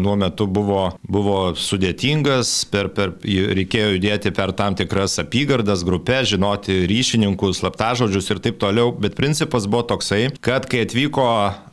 nuo 0.00 0.14
metu 0.20 0.44
buvo 0.50 0.90
buvo 1.10 1.54
sudėtingas, 1.58 2.50
per, 2.72 2.90
per, 2.94 3.14
reikėjo 3.24 3.94
judėti 3.96 4.32
per 4.34 4.54
tam 4.56 4.76
tikras 4.78 5.18
apygardas, 5.22 5.84
grupės, 5.86 6.30
žinoti 6.32 6.84
ryšininkus, 6.90 7.60
slaptažodžius 7.62 8.30
ir 8.32 8.42
taip 8.44 8.60
toliau, 8.62 8.94
bet 8.96 9.18
principas 9.18 9.68
buvo 9.70 9.84
toksai, 9.94 10.28
kad 10.44 10.68
kai 10.70 10.84
atvyko 10.86 11.26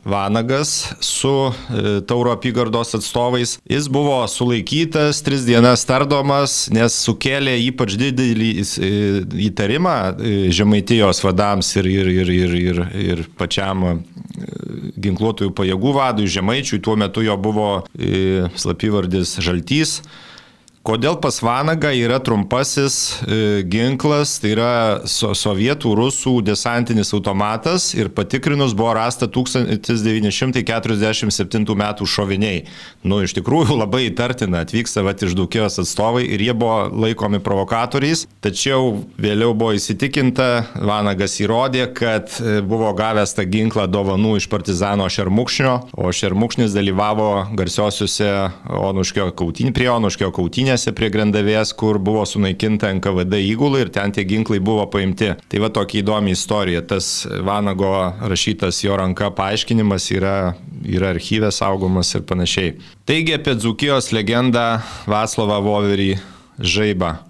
Vanagas 0.08 0.94
su 1.00 1.52
e, 1.52 2.00
Tauro 2.00 2.32
apygardos 2.32 2.94
atstovais, 2.94 3.58
jis 3.68 3.88
buvo 3.92 4.26
sulaikytas, 4.28 5.22
tris 5.22 5.44
dienas 5.44 5.84
tardomas, 5.88 6.68
nes 6.72 6.96
sukėlė 7.04 7.58
ypač 7.68 7.96
didelį 8.00 8.50
e, 8.56 8.92
įtarimą 9.48 9.96
e, 10.16 10.36
žemaitijos 10.54 11.20
vadams 11.26 11.74
ir, 11.76 11.90
ir, 11.92 12.08
ir, 12.22 12.32
ir, 12.38 12.56
ir, 12.62 12.80
ir 13.04 13.26
pačiam 13.38 14.00
ginkluotųjų 14.98 15.52
pajėgų 15.56 15.92
vadui 15.96 16.30
Žemaičiui, 16.30 16.80
tuo 16.84 16.94
metu 16.98 17.24
jo 17.26 17.34
buvo 17.40 17.68
slapyvardis 17.98 19.34
Žaltys, 19.42 19.98
Kodėl 20.88 21.18
pas 21.20 21.36
Vanagą 21.44 21.90
yra 21.92 22.16
trumpasis 22.24 23.20
e, 23.20 23.60
ginklas, 23.68 24.38
tai 24.40 24.54
yra 24.54 25.04
so, 25.04 25.36
sovietų 25.36 25.92
rusų 25.98 26.40
desantinis 26.46 27.12
automatas 27.12 27.90
ir 27.92 28.08
patikrinus 28.16 28.72
buvo 28.72 28.94
rasta 28.96 29.28
1947 29.28 31.76
metų 31.82 32.08
šoviniai. 32.08 32.64
Nu, 33.04 33.20
iš 33.20 33.36
tikrųjų 33.36 33.76
labai 33.76 34.06
įtartina, 34.06 34.64
atvyksta 34.64 35.04
vat 35.04 35.20
iš 35.26 35.36
Dukijos 35.36 35.76
atstovai 35.82 36.24
ir 36.24 36.40
jie 36.46 36.54
buvo 36.56 36.88
laikomi 37.04 37.36
provokatoriais, 37.44 38.24
tačiau 38.40 39.04
vėliau 39.20 39.52
buvo 39.52 39.76
įsitikinta, 39.76 40.72
Vanagas 40.88 41.36
įrodė, 41.44 41.92
kad 41.92 42.32
e, 42.40 42.64
buvo 42.64 42.88
gavęs 42.96 43.36
tą 43.36 43.44
ginklą 43.44 43.84
dovanų 43.92 44.40
iš 44.40 44.48
partizano 44.48 45.04
Šermukšnio, 45.12 45.92
o 46.00 46.08
Šermukšnis 46.16 46.72
dalyvavo 46.72 47.44
garsiosiuose 47.60 48.32
Onuškio 48.88 49.36
kautinė, 49.36 49.76
prie 49.76 49.92
Onuškio 49.92 50.32
kautinės 50.32 50.77
kapinėse 50.78 50.94
prie 50.94 51.10
Grandavės, 51.10 51.72
kur 51.74 51.98
buvo 51.98 52.24
sunaikinta 52.24 52.92
NKVD 52.94 53.40
įgulai 53.50 53.82
ir 53.82 53.90
ten 53.90 54.12
tie 54.12 54.24
ginklai 54.24 54.60
buvo 54.60 54.86
paimti. 54.86 55.34
Tai 55.48 55.58
va 55.60 55.70
tokia 55.70 56.02
įdomi 56.02 56.32
istorija. 56.32 56.82
Tas 56.86 57.26
Vanago 57.26 58.14
rašytas 58.22 58.84
jo 58.84 58.96
ranka 58.96 59.30
paaiškinimas 59.30 60.10
yra, 60.12 60.54
yra 60.84 61.10
archyvė 61.14 61.50
saugomas 61.50 62.14
ir 62.14 62.22
panašiai. 62.22 62.76
Taigi 63.06 63.34
apie 63.34 63.56
Dzukijos 63.58 64.12
legendą 64.12 64.80
Vaslavą 65.06 65.60
Voverį 65.64 66.18
Žaibą. 66.58 67.27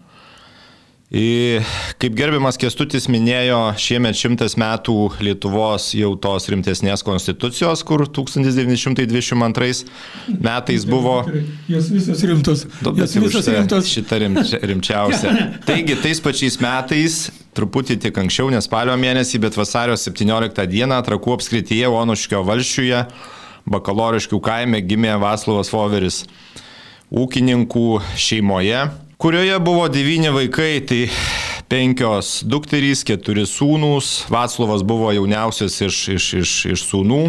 Kaip 1.09 2.13
gerbiamas 2.13 2.59
Kestutis 2.61 3.07
minėjo, 3.09 3.57
šiemet 3.81 4.13
šimtas 4.19 4.59
metų 4.61 5.09
Lietuvos 5.25 5.95
jau 5.97 6.11
tos 6.21 6.51
rimtesnės 6.53 7.01
konstitucijos, 7.07 7.81
kur 7.89 8.05
1922 8.05 9.89
metais 10.37 10.85
buvo... 10.85 11.15
Jos 11.73 11.89
visos 11.95 12.21
rimtos. 12.29 12.67
Jos 12.85 13.17
visos 13.17 13.49
rimtos. 13.49 13.89
Šita 13.89 14.21
rimčia, 14.21 14.61
rimčiausia. 14.61 15.33
Taigi, 15.69 15.97
tais 16.05 16.21
pačiais 16.21 16.61
metais, 16.61 17.19
truputį 17.57 17.97
tik 18.05 18.21
anksčiau, 18.27 18.53
ne 18.53 18.61
spalio 18.61 18.93
mėnesį, 19.01 19.41
bet 19.49 19.57
vasario 19.57 19.97
17 19.97 20.69
dieną 20.69 21.01
Trakų 21.09 21.39
apskrityje 21.39 21.89
Onuškio 21.89 22.45
valšiuje, 22.45 23.01
Bakaloriškių 23.65 24.45
kaime 24.45 24.85
gimė 24.85 25.17
Vaslavas 25.25 25.73
Foveris 25.73 26.27
ūkininkų 27.09 27.91
šeimoje 28.13 29.08
kurioje 29.19 29.59
buvo 29.59 29.89
devyni 29.89 30.31
vaikai, 30.31 30.81
tai 30.87 31.09
penkios 31.69 32.45
dukterys, 32.47 33.03
keturi 33.07 33.43
sūnūs. 33.51 34.29
Vaclovas 34.31 34.85
buvo 34.87 35.11
jauniausias 35.13 35.81
iš, 35.83 35.99
iš, 36.15 36.29
iš, 36.39 36.53
iš 36.77 36.85
sūnų, 36.87 37.23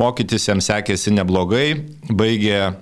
mokytis 0.00 0.48
jam 0.48 0.62
sekėsi 0.64 1.12
neblogai, 1.12 1.66
baigė 2.08 2.72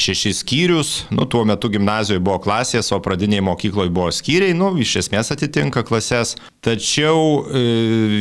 šešis 0.00 0.40
skyrius, 0.42 0.90
nu, 1.10 1.24
tuo 1.28 1.44
metu 1.44 1.68
gimnazijoje 1.72 2.22
buvo 2.24 2.38
klasės, 2.42 2.88
o 2.94 2.98
pradinėje 3.04 3.44
mokykloje 3.46 3.92
buvo 3.94 4.08
skyriai, 4.14 4.54
nu, 4.56 4.72
iš 4.80 4.96
esmės 5.04 5.32
atitinka 5.34 5.82
klases. 5.86 6.34
Tačiau 6.64 7.40
e, 7.44 7.62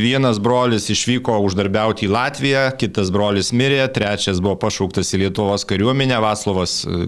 vienas 0.04 0.40
brolis 0.44 0.90
išvyko 0.94 1.40
uždarbiauti 1.48 2.08
į 2.08 2.12
Latviją, 2.14 2.66
kitas 2.80 3.12
brolis 3.16 3.54
mirė, 3.56 3.82
trečias 3.96 4.44
buvo 4.44 4.58
pašauktas 4.62 5.14
į 5.16 5.24
Lietuvos 5.26 5.66
kariuomenę, 5.70 6.20
Vaslovas, 6.24 6.82
e, 6.84 7.08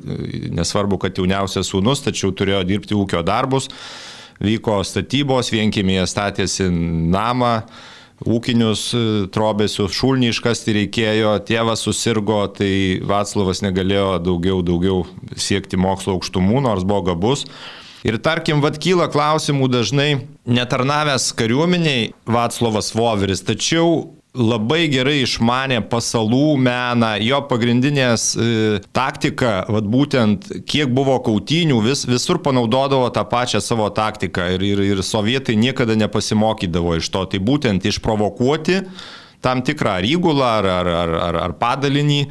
nesvarbu, 0.55 1.01
kad 1.03 1.19
jauniausias 1.19 1.71
sūnus, 1.71 2.03
tačiau 2.07 2.33
turėjo 2.35 2.63
dirbti 2.67 2.97
ūkio 2.97 3.23
darbus, 3.27 3.69
vyko 4.41 4.81
statybos, 4.87 5.53
vienkimėje 5.53 6.09
statėsi 6.09 6.71
namą 6.71 7.59
ūkinius 8.27 8.85
e, 8.93 9.03
trobesius, 9.33 9.93
šulnį 9.97 10.31
iškasti 10.31 10.75
reikėjo, 10.77 11.35
tėvas 11.47 11.85
susirgo, 11.85 12.43
tai 12.55 13.01
Vaclavas 13.07 13.63
negalėjo 13.65 14.15
daugiau, 14.23 14.61
daugiau 14.65 15.03
siekti 15.35 15.79
mokslo 15.81 16.17
aukštumų, 16.17 16.63
nors 16.67 16.85
buvo 16.87 17.11
gabus. 17.11 17.47
Ir 18.07 18.17
tarkim, 18.17 18.63
vad 18.63 18.79
kyla 18.81 19.05
klausimų 19.13 19.67
dažnai 19.69 20.09
netarnavęs 20.49 21.27
kariuomeniai 21.37 22.11
Vaclavas 22.25 22.89
Voveris, 22.97 23.43
tačiau 23.45 24.20
labai 24.31 24.85
gerai 24.87 25.21
išmanė 25.25 25.81
pasalų 25.91 26.55
meną, 26.63 27.09
jo 27.19 27.41
pagrindinės 27.49 28.29
e, 28.39 28.45
taktika, 28.95 29.65
vad 29.67 29.89
būtent 29.91 30.47
kiek 30.69 30.93
buvo 30.95 31.17
kautinių, 31.25 31.81
vis, 31.83 32.05
visur 32.07 32.39
panaudodavo 32.43 33.09
tą 33.11 33.25
pačią 33.27 33.59
savo 33.63 33.89
taktiką 33.91 34.47
ir, 34.55 34.63
ir, 34.63 34.83
ir 34.93 35.03
sovietai 35.03 35.57
niekada 35.59 35.97
nepasimokydavo 35.99 36.95
iš 37.01 37.11
to. 37.11 37.25
Tai 37.27 37.43
būtent 37.43 37.87
išprovokuoti 37.91 38.79
tam 39.43 39.65
tikrą 39.67 39.99
ar 39.99 40.07
įgulą, 40.07 40.47
ar, 40.61 40.69
ar, 40.79 40.91
ar, 41.01 41.15
ar, 41.27 41.39
ar 41.49 41.55
padalinį, 41.59 42.21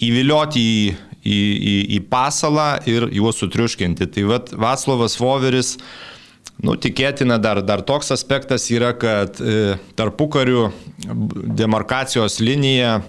įvilioti 0.00 0.62
į, 0.62 0.84
į, 1.20 1.40
į, 1.74 1.76
į 1.98 2.04
pasalą 2.08 2.78
ir 2.88 3.10
juos 3.12 3.42
sutriuškinti. 3.42 4.08
Tai 4.14 4.28
vad 4.30 4.54
Vaslavas 4.56 5.20
Voveris 5.20 5.76
Nu, 6.60 6.74
tikėtina 6.76 7.38
dar, 7.40 7.62
dar 7.64 7.80
toks 7.86 8.12
aspektas 8.12 8.66
yra, 8.72 8.92
kad 8.98 9.40
e, 9.40 9.78
tarpukarių 9.96 10.68
demarkacijos 11.56 12.40
linija 12.44 13.00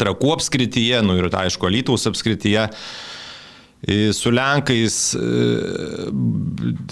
Trakų 0.00 0.32
apskrityje, 0.34 1.02
nu 1.06 1.18
ir 1.20 1.28
aišku, 1.28 1.68
Lytaus 1.70 2.08
apskrityje, 2.08 2.64
e, 3.84 3.96
su 4.16 4.32
Lenkais 4.34 4.96
e, 5.14 5.20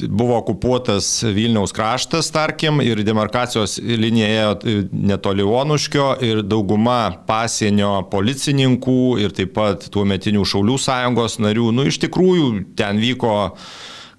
buvo 0.06 0.36
okupuotas 0.38 1.08
Vilniaus 1.34 1.74
kraštas, 1.74 2.30
tarkim, 2.34 2.82
ir 2.84 3.02
demarkacijos 3.06 3.78
linija 3.82 4.28
ėjo 4.36 4.52
e, 4.54 4.76
netoli 4.92 5.46
Onuškio 5.46 6.08
ir 6.22 6.42
dauguma 6.46 7.00
pasienio 7.26 7.94
policininkų 8.12 9.00
ir 9.24 9.34
taip 9.34 9.56
pat 9.56 9.88
tuo 9.92 10.04
metinių 10.08 10.44
Šaulių 10.46 10.78
sąjungos 10.84 11.40
narių, 11.42 11.72
nu 11.74 11.88
iš 11.90 11.98
tikrųjų 12.06 12.52
ten 12.78 13.02
vyko 13.02 13.34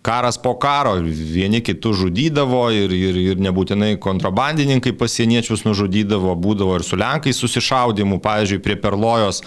karas 0.03 0.37
po 0.37 0.53
karo, 0.59 0.97
vieni 1.03 1.61
kitus 1.63 2.01
žudydavo 2.01 2.65
ir, 2.75 2.91
ir, 2.91 3.19
ir 3.31 3.39
nebūtinai 3.43 3.95
kontrabandininkai 4.03 4.91
pasieniečius 4.99 5.63
nužudydavo, 5.63 6.35
būdavo 6.43 6.75
ir 6.77 6.83
su 6.83 6.99
Lenkais 6.99 7.39
susišaudimų, 7.39 8.19
pavyzdžiui, 8.23 8.61
prie 8.63 8.75
Perlojos. 8.83 9.41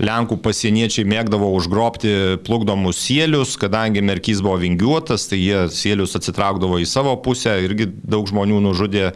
Lenkų 0.00 0.38
pasieniečiai 0.40 1.04
mėgdavo 1.04 1.50
užgrobti 1.58 2.38
plukdomus 2.46 3.02
sielius, 3.02 3.58
kadangi 3.60 4.00
merkys 4.00 4.40
buvo 4.40 4.56
vingiuotas, 4.62 5.26
tai 5.28 5.42
jie 5.42 5.66
sielius 5.74 6.16
atsitraukdavo 6.16 6.78
į 6.80 6.86
savo 6.88 7.12
pusę, 7.20 7.58
irgi 7.66 7.90
daug 8.00 8.30
žmonių 8.30 8.62
nužudė 8.64 9.10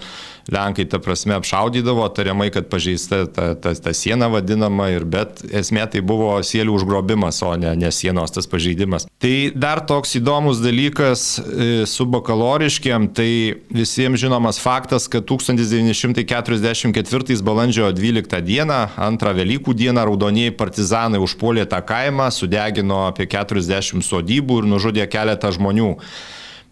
Lenkai, 0.52 0.84
ta 0.90 0.98
prasme, 1.00 1.32
apšaudydavo, 1.38 2.04
tariamai, 2.12 2.50
kad 2.52 2.66
pažeista 2.68 3.24
ta, 3.26 3.54
ta, 3.54 3.74
ta 3.74 3.92
siena 3.96 4.28
vadinama, 4.32 4.90
ir, 4.92 5.04
bet 5.08 5.40
esmė 5.48 5.86
tai 5.90 6.00
buvo 6.04 6.42
sielių 6.44 6.74
užgrobimas, 6.76 7.42
o 7.46 7.54
ne, 7.60 7.72
ne 7.78 7.90
sienos 7.94 8.30
tas 8.34 8.46
pažeidimas. 8.50 9.06
Tai 9.22 9.34
dar 9.56 9.80
toks 9.88 10.16
įdomus 10.20 10.60
dalykas 10.60 11.40
e, 11.40 11.42
su 11.88 12.04
bakaloriškiam, 12.10 13.08
tai 13.16 13.30
visiems 13.72 14.20
žinomas 14.20 14.60
faktas, 14.60 15.08
kad 15.08 15.24
1944 15.30 17.40
balandžio 17.44 17.92
12 17.96 18.40
dieną, 18.44 18.80
antrą 19.00 19.32
Velykų 19.34 19.74
dieną, 19.74 20.04
raudonieji 20.10 20.52
partizanai 20.58 21.20
užpuolė 21.24 21.64
tą 21.70 21.80
kaimą, 21.86 22.28
sudegino 22.34 23.06
apie 23.08 23.26
40 23.30 24.04
sodybų 24.04 24.58
ir 24.60 24.64
nužudė 24.74 25.04
keletą 25.10 25.48
žmonių. 25.56 25.94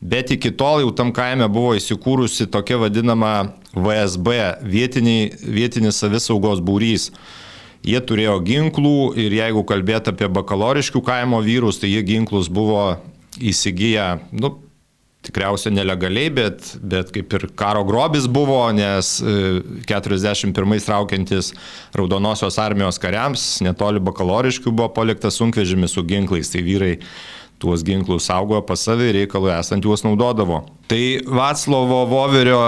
Bet 0.03 0.33
iki 0.35 0.51
tol 0.51 0.83
jau 0.83 0.91
tam 0.99 1.13
kaime 1.15 1.47
buvo 1.47 1.77
įsikūrusi 1.79 2.49
tokia 2.51 2.81
vadinama 2.83 3.53
VSB, 3.71 4.35
vietiniai, 4.67 5.31
vietinis 5.39 6.01
savisaugos 6.03 6.59
būrys. 6.65 7.13
Jie 7.87 8.01
turėjo 8.03 8.41
ginklų 8.47 9.13
ir 9.19 9.35
jeigu 9.39 9.63
kalbėt 9.67 10.11
apie 10.11 10.27
bakaloriškių 10.31 11.03
kaimo 11.07 11.39
vyrus, 11.43 11.79
tai 11.83 11.91
jie 11.91 12.03
ginklus 12.07 12.51
buvo 12.51 12.97
įsigiję, 13.39 14.09
nu, 14.39 14.57
tikriausiai 15.23 15.75
nelegaliai, 15.75 16.31
bet, 16.35 16.73
bet 16.83 17.13
kaip 17.15 17.35
ir 17.39 17.47
karo 17.59 17.85
grobis 17.87 18.27
buvo, 18.31 18.59
nes 18.75 19.15
41 19.23 20.51
e, 20.51 20.81
traukiantis 20.83 21.53
Raudonosios 21.95 22.59
armijos 22.59 22.99
kariams 23.03 23.45
netoli 23.63 24.03
bakaloriškių 24.03 24.73
buvo 24.75 24.91
paliktas 24.97 25.39
sunkvežimis 25.39 25.95
su 25.95 26.03
ginklais, 26.07 26.51
tai 26.51 26.65
vyrai 26.67 26.97
tuos 27.63 27.85
ginklus 27.87 28.27
saugojo 28.29 28.63
pas 28.67 28.83
savį 28.89 29.13
reikalų 29.21 29.53
esant 29.57 29.87
juos 29.87 30.03
naudodavo. 30.07 30.65
Tai 30.91 31.03
Vaclovo 31.27 32.03
Voverio 32.11 32.63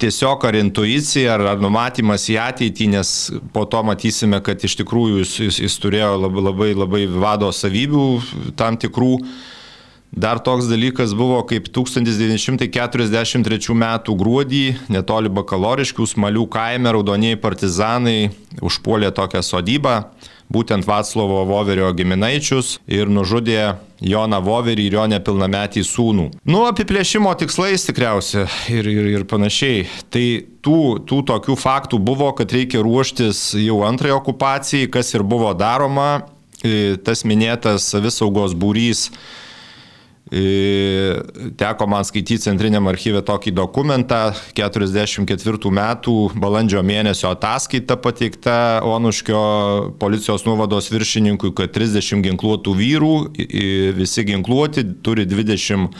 tiesiog 0.00 0.44
ar 0.44 0.56
intuicija, 0.58 1.34
ar, 1.36 1.44
ar 1.54 1.60
numatymas 1.62 2.26
į 2.32 2.38
ateitį, 2.42 2.88
nes 2.92 3.12
po 3.54 3.64
to 3.70 3.80
matysime, 3.86 4.40
kad 4.44 4.62
iš 4.64 4.76
tikrųjų 4.82 5.22
jis, 5.22 5.34
jis, 5.46 5.60
jis 5.64 5.78
turėjo 5.80 6.14
labai, 6.26 6.44
labai, 6.50 6.70
labai 6.76 7.04
vado 7.10 7.48
savybių 7.52 8.06
tam 8.60 8.76
tikrų. 8.80 9.14
Dar 10.16 10.38
toks 10.40 10.64
dalykas 10.64 11.12
buvo, 11.12 11.42
kaip 11.44 11.66
1943 11.68 13.74
m. 13.76 13.84
gruodį 14.16 14.62
netoli 14.88 15.28
Bakaloriškių 15.28 16.06
smalių 16.08 16.46
kaime 16.48 16.94
raudonieji 16.96 17.36
partizanai 17.42 18.30
užpuolė 18.64 19.10
tokią 19.12 19.42
sodybą 19.44 19.98
būtent 20.52 20.86
Vaclovo 20.86 21.42
Voverio 21.44 21.90
giminaičius 21.92 22.78
ir 22.88 23.10
nužudė 23.12 23.76
Joną 24.00 24.40
Voverį 24.44 24.88
ir 24.88 24.96
jo 24.98 25.04
nepilnametį 25.10 25.84
sūnų. 25.84 26.26
Nu, 26.48 26.62
apiplėšimo 26.68 27.32
tikslais 27.36 27.84
tikriausiai 27.88 28.46
ir, 28.72 28.88
ir, 28.88 29.08
ir 29.18 29.26
panašiai. 29.28 29.84
Tai 30.12 30.26
tų, 30.64 30.80
tų 31.08 31.22
tokių 31.32 31.56
faktų 31.60 32.00
buvo, 32.00 32.30
kad 32.36 32.52
reikia 32.56 32.84
ruoštis 32.84 33.50
jau 33.60 33.82
antrai 33.88 34.14
okupacijai, 34.16 34.88
kas 34.92 35.12
ir 35.12 35.26
buvo 35.26 35.52
daroma. 35.56 36.24
tas 37.04 37.20
minėtas 37.28 37.84
savisaugos 37.92 38.54
būrys 38.56 39.10
Teko 40.26 41.86
man 41.86 42.02
skaityti 42.02 42.42
Centriniam 42.42 42.88
archyve 42.90 43.20
tokį 43.22 43.52
dokumentą, 43.54 44.32
44 44.58 45.70
metų 45.70 46.14
balandžio 46.34 46.82
mėnesio 46.82 47.30
ataskaita 47.30 47.94
pateikta 48.02 48.56
Onuškio 48.82 49.42
policijos 50.02 50.42
nuvados 50.48 50.90
viršininkui, 50.90 51.52
kad 51.54 51.70
30 51.76 52.26
ginkluotų 52.26 52.74
vyrų, 52.74 53.12
visi 53.94 54.26
ginkluoti, 54.26 54.82
turi 55.06 55.28
20 55.30 55.94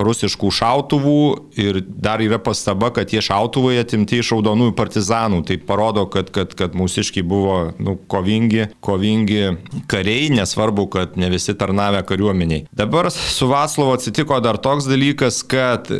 rusiškų 0.00 0.48
šautuvų 0.54 1.18
ir 1.60 1.80
dar 1.86 2.22
yra 2.24 2.38
pastaba, 2.42 2.90
kad 2.94 3.08
tie 3.12 3.20
šautuvai 3.24 3.78
atimti 3.82 4.18
iš 4.20 4.32
raudonųjų 4.34 4.72
partizanų. 4.76 5.42
Tai 5.48 5.56
parodo, 5.68 6.02
kad, 6.10 6.30
kad, 6.34 6.54
kad 6.58 6.70
mūsiškiai 6.78 7.24
buvo 7.26 7.56
nu, 7.78 7.96
kovingi, 8.10 8.66
kovingi 8.84 9.42
kariai, 9.90 10.30
nesvarbu, 10.34 10.86
kad 10.92 11.08
ne 11.20 11.28
visi 11.32 11.54
tarnavę 11.58 12.02
kariuomeniai. 12.08 12.66
Dabar 12.74 13.10
su 13.12 13.48
Vaslovo 13.50 13.92
atsitiko 13.94 14.40
dar 14.44 14.56
toks 14.62 14.84
dalykas, 14.90 15.42
kad 15.46 15.90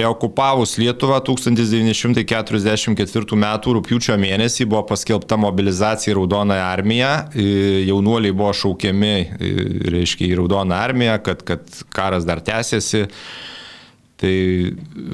reokupavus 0.00 0.78
Lietuvą 0.80 1.18
1944 1.24 3.38
m. 3.38 3.46
rūpiučio 3.78 4.14
mėnesį 4.20 4.62
buvo 4.70 4.82
paskelbta 4.90 5.36
mobilizacija 5.40 6.12
į 6.12 6.14
Raudonąją 6.18 6.64
armiją, 6.66 7.12
jaunuoliai 7.88 8.34
buvo 8.34 8.52
šaukiami, 8.56 9.14
reiškia, 9.94 10.24
į 10.28 10.34
Raudoną 10.40 10.76
armiją, 10.76 11.16
kad, 11.24 11.38
kad 11.46 11.62
karas 11.94 12.24
dar 12.28 12.40
tęsiasi 12.44 13.03
Tai 14.20 14.36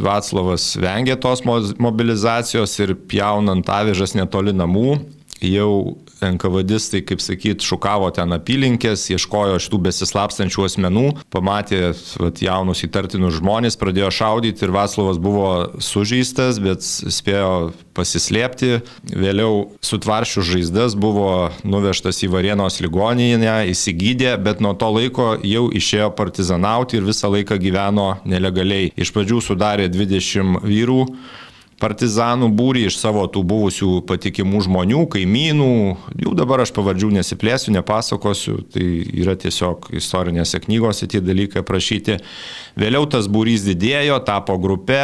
Vaclavas 0.04 0.74
vengė 0.78 1.16
tos 1.20 1.40
mobilizacijos 1.46 2.74
ir 2.84 2.92
pjaunant 3.10 3.70
avižas 3.72 4.12
netoli 4.18 4.52
namų, 4.54 4.98
jau 5.44 5.96
NKVDistai, 6.20 7.00
kaip 7.06 7.22
sakyt, 7.24 7.64
šukavo 7.64 8.10
ten 8.14 8.34
apylinkės, 8.36 9.06
ieškojo 9.14 9.56
šitų 9.62 9.80
besislapstančių 9.86 10.66
asmenų, 10.66 11.06
pamatė 11.32 11.92
vat, 12.20 12.42
jaunus 12.44 12.84
įtartinus 12.84 13.38
žmonės, 13.38 13.78
pradėjo 13.80 14.10
šaudyti 14.20 14.66
ir 14.66 14.74
Vaslovas 14.74 15.20
buvo 15.22 15.50
sužeistas, 15.82 16.60
bet 16.62 16.84
spėjo 16.84 17.72
pasislėpti. 17.96 18.80
Vėliau 19.10 19.70
sutvaršių 19.84 20.44
žaizdas 20.52 20.96
buvo 21.00 21.50
nuvežtas 21.64 22.20
į 22.24 22.30
Varienos 22.34 22.80
ligoninę, 22.84 23.62
įsigydė, 23.72 24.36
bet 24.44 24.60
nuo 24.64 24.74
to 24.78 24.92
laiko 24.92 25.32
jau 25.40 25.68
išėjo 25.72 26.12
partizanauti 26.16 27.00
ir 27.00 27.08
visą 27.08 27.32
laiką 27.32 27.58
gyveno 27.60 28.10
nelegaliai. 28.28 28.92
Iš 29.00 29.14
pradžių 29.16 29.40
sudarė 29.44 29.88
20 29.92 30.60
vyrų 30.66 31.04
partizanų 31.80 32.50
būrį 32.56 32.86
iš 32.88 32.98
savo 33.00 33.24
tų 33.32 33.42
buvusių 33.50 33.90
patikimų 34.08 34.62
žmonių, 34.66 35.04
kaimynų. 35.14 35.74
Jų 36.24 36.34
dabar 36.38 36.64
aš 36.64 36.74
pavardžių 36.76 37.12
nesiplėsiu, 37.18 37.74
nepasakosiu, 37.74 38.60
tai 38.70 38.86
yra 39.22 39.36
tiesiog 39.40 39.90
istorinėse 39.96 40.60
knygose 40.66 41.08
tie 41.10 41.22
dalykai 41.24 41.64
aprašyti. 41.64 42.20
Vėliau 42.80 43.08
tas 43.10 43.28
būrys 43.30 43.64
didėjo, 43.66 44.20
tapo 44.26 44.58
grupe 44.60 45.02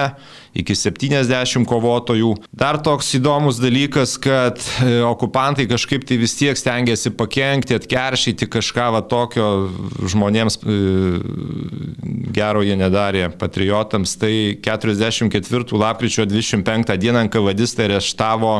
iki 0.56 0.76
70 0.76 1.66
kovotojų. 1.68 2.32
Dar 2.56 2.78
toks 2.82 3.12
įdomus 3.18 3.60
dalykas, 3.60 4.16
kad 4.22 4.60
e, 4.80 5.00
okupantai 5.04 5.66
kažkaip 5.68 6.06
tai 6.08 6.18
vis 6.20 6.36
tiek 6.38 6.56
stengiasi 6.56 7.12
pakengti, 7.16 7.76
atkeršyti 7.76 8.48
kažką 8.52 8.88
va 8.96 9.02
tokio 9.04 9.50
žmonėms 10.00 10.58
e, 10.62 10.78
gero 12.36 12.64
jie 12.64 12.78
nedarė 12.80 13.28
patriotams. 13.36 14.16
Tai 14.20 14.32
44 14.64 15.82
lapkričio 15.82 16.26
25 16.28 16.65
dieną 16.96 17.26
NKVDistai 17.26 17.88
areštavo 17.90 18.58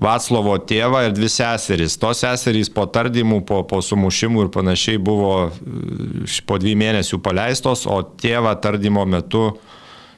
Vaclovo 0.00 0.54
tėvą 0.64 1.02
ir 1.08 1.12
dvi 1.12 1.28
seserys. 1.28 1.98
Tos 2.00 2.22
seserys 2.22 2.70
po 2.72 2.86
tardymų, 2.88 3.42
po, 3.44 3.60
po 3.68 3.82
sumušimų 3.84 4.46
ir 4.46 4.52
panašiai 4.54 5.00
buvo 5.02 5.50
e, 5.50 6.24
po 6.48 6.56
dvi 6.62 6.72
mėnesių 6.80 7.18
paleistos, 7.20 7.84
o 7.84 8.00
tėvą 8.00 8.54
tardymo 8.64 9.04
metu 9.04 9.50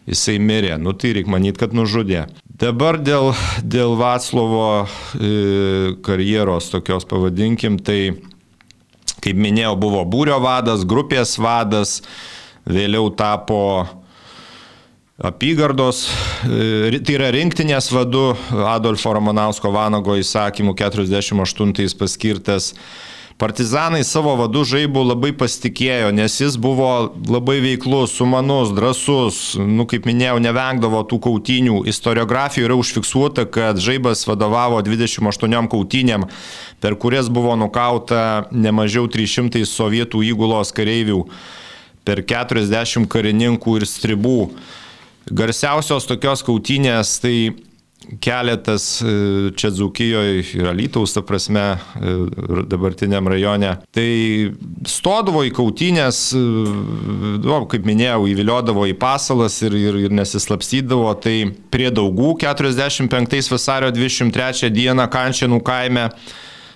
jisai 0.06 0.36
mirė. 0.38 0.76
Nu 0.78 0.94
tai 0.94 1.16
reikia 1.16 1.34
manyti, 1.34 1.58
kad 1.64 1.74
nužudė. 1.74 2.28
Dabar 2.62 3.00
dėl, 3.02 3.32
dėl 3.66 3.96
Vaclovo 3.98 4.84
e, 5.18 5.96
karjeros 6.06 6.70
tokios 6.70 7.08
pavadinkim, 7.10 7.80
tai 7.82 8.14
kaip 9.22 9.38
minėjau, 9.38 9.74
buvo 9.82 10.04
būrio 10.06 10.38
vadas, 10.42 10.86
grupės 10.86 11.34
vadas, 11.42 12.00
vėliau 12.70 13.10
tapo 13.18 13.88
apygardos, 15.18 16.08
e, 16.48 17.00
tai 17.04 17.16
yra 17.18 17.30
rinktinės 17.34 17.90
vadu 17.92 18.32
Adolfo 18.72 19.12
Romanausko 19.12 19.72
Vanago 19.74 20.16
įsakymu 20.20 20.76
48 20.78 21.98
paskirtas 21.98 22.72
Partizanai 23.42 24.04
savo 24.06 24.36
vadų 24.38 24.60
žaibų 24.68 25.02
labai 25.02 25.32
pasitikėjo, 25.34 26.12
nes 26.14 26.36
jis 26.38 26.54
buvo 26.62 27.10
labai 27.26 27.56
veiklus, 27.64 28.12
sumanus, 28.14 28.70
drasus, 28.76 29.38
nu, 29.58 29.82
kaip 29.90 30.04
minėjau, 30.06 30.36
nevengdavo 30.44 31.00
tų 31.10 31.18
kautinių. 31.24 31.80
Istoriografijoje 31.90 32.68
yra 32.68 32.76
užfiksuota, 32.78 33.46
kad 33.50 33.80
žaibas 33.82 34.22
vadovavo 34.28 34.78
28 34.86 35.70
kautiniam, 35.72 36.28
per 36.78 36.94
kurias 37.02 37.32
buvo 37.32 37.56
nukauta 37.58 38.44
nemažiau 38.54 39.10
300 39.10 39.64
sovietų 39.66 40.22
įgulos 40.28 40.70
kareivių, 40.76 41.24
per 42.06 42.22
40 42.22 43.10
karininkų 43.10 43.80
ir 43.80 43.88
stribų. 43.90 44.38
Garsiausios 45.30 46.08
tokios 46.08 46.42
kautinės 46.46 47.18
tai 47.22 47.36
keletas 48.20 49.02
e, 49.02 49.50
čia 49.56 49.70
Dzukijoje 49.70 50.42
ir 50.54 50.66
Alytaus, 50.66 51.14
ta 51.14 51.22
prasme, 51.22 51.62
e, 51.96 52.14
dabartiniam 52.66 53.28
rajone. 53.28 53.74
Tai 53.94 54.08
stodavo 54.88 55.44
į 55.46 55.52
kautinės, 55.56 56.22
e, 56.36 56.42
nu, 57.42 57.58
kaip 57.70 57.86
minėjau, 57.88 58.26
įviliodavo 58.32 58.86
į 58.90 58.96
pasalas 59.00 59.60
ir, 59.62 59.76
ir, 59.78 60.00
ir 60.06 60.14
nesislapstydavo. 60.18 61.12
Tai 61.22 61.36
prie 61.72 61.90
daugų 61.94 62.34
45 62.42 63.52
vasario 63.52 63.92
23 63.94 64.72
dieną 64.72 65.08
Kančianų 65.12 65.60
kaime 65.66 66.08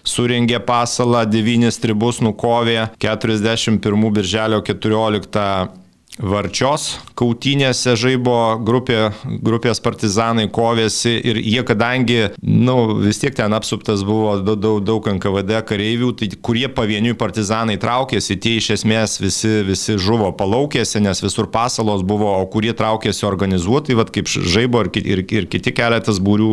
surengė 0.07 0.61
pasalą, 0.63 1.25
devynis 1.27 1.81
tribus 1.83 2.21
nukovė, 2.23 2.93
41 3.03 4.13
birželio 4.15 4.63
14 4.63 5.83
Varčios 6.17 6.97
kautynėse 7.17 7.93
žaibo 7.97 8.57
grupė, 8.65 9.11
grupės 9.45 9.81
partizanai 9.85 10.47
kovėsi 10.53 11.13
ir 11.29 11.37
jie, 11.41 11.61
kadangi, 11.67 12.21
na, 12.41 12.65
nu, 12.67 12.77
vis 13.05 13.21
tiek 13.21 13.35
ten 13.37 13.53
apsuptas 13.57 14.03
buvo 14.05 14.39
daug, 14.41 14.59
daug, 14.61 14.81
daug 14.85 15.09
NKVD 15.17 15.61
kareivių, 15.69 16.13
tai 16.17 16.29
kurie 16.45 16.69
pavieniui 16.73 17.17
partizanai 17.21 17.77
traukėsi, 17.81 18.37
tie 18.41 18.57
iš 18.61 18.71
esmės 18.79 19.19
visi, 19.21 19.63
visi 19.69 19.97
žuvo 20.01 20.33
palaukėsi, 20.37 21.01
nes 21.05 21.23
visur 21.25 21.47
pasalos 21.53 22.03
buvo, 22.07 22.33
o 22.41 22.47
kurie 22.53 22.73
traukėsi 22.77 23.27
organizuotai, 23.29 23.97
vad 23.97 24.13
kaip 24.15 24.29
žaibo 24.29 24.85
ir, 24.87 24.91
ir, 25.05 25.25
ir 25.41 25.49
kiti 25.53 25.73
keletas 25.77 26.21
būrių 26.21 26.51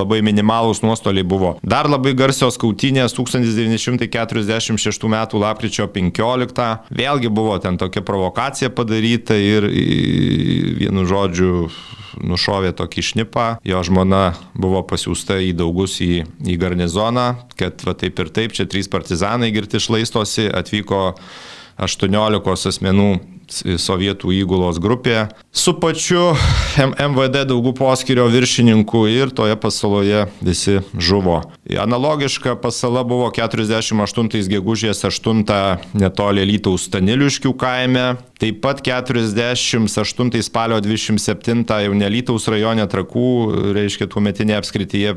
labai 0.00 0.22
minimalūs 0.24 0.82
nuostoliai 0.84 1.24
buvo. 1.24 1.56
Dar 1.62 1.88
labai 1.88 2.12
garsios 2.16 2.56
kautynės 2.60 3.12
1946 3.16 5.08
m. 5.08 5.16
lapkričio 5.44 5.88
15, 5.92 6.68
vėlgi 6.92 7.28
buvo 7.32 7.58
ten 7.60 7.76
tokia 7.80 8.04
provokacija 8.04 8.72
padaryta 8.72 9.01
padaryta 9.02 9.34
ir 9.34 9.66
vienu 10.78 11.02
žodžiu 11.02 11.70
nušovė 12.22 12.70
tokį 12.78 13.02
šnipą, 13.02 13.46
jo 13.66 13.80
žmona 13.82 14.36
buvo 14.54 14.82
pasiūsta 14.86 15.40
į 15.42 15.56
daugus 15.58 15.98
į, 15.98 16.22
į 16.46 16.54
garnizoną, 16.60 17.48
kad 17.58 17.82
va 17.82 17.94
taip 17.98 18.20
ir 18.20 18.30
taip, 18.30 18.52
čia 18.54 18.66
trys 18.70 18.86
partizanai 18.86 19.50
girti 19.50 19.80
išlaistosi, 19.80 20.46
atvyko 20.54 21.16
18 21.82 22.68
asmenų 22.70 23.10
sovietų 23.52 24.32
įgulos 24.40 24.80
grupė 24.82 25.26
su 25.52 25.74
pačiu 25.76 26.32
MVD 26.80 27.44
daugų 27.50 27.74
poskirio 27.76 28.24
viršininku 28.32 29.04
ir 29.12 29.32
toje 29.36 29.56
pasaloje 29.60 30.24
visi 30.40 30.78
žuvo. 30.96 31.40
Analogiška 31.82 32.56
pasala 32.62 33.04
buvo 33.04 33.28
48 33.34 34.48
gegužės 34.52 35.04
8 35.08 35.44
netoli 35.98 36.46
Lytaus 36.48 36.88
Staniliškių 36.88 37.52
kaime, 37.60 38.06
taip 38.40 38.62
pat 38.64 38.82
48 38.86 40.42
spalio 40.42 40.80
27 40.80 41.64
jau 41.84 41.94
Nelytaus 41.98 42.48
rajone 42.48 42.86
trakų, 42.88 43.28
reiškia 43.76 44.08
tuo 44.10 44.24
metinė 44.24 44.58
apskrityje, 44.58 45.16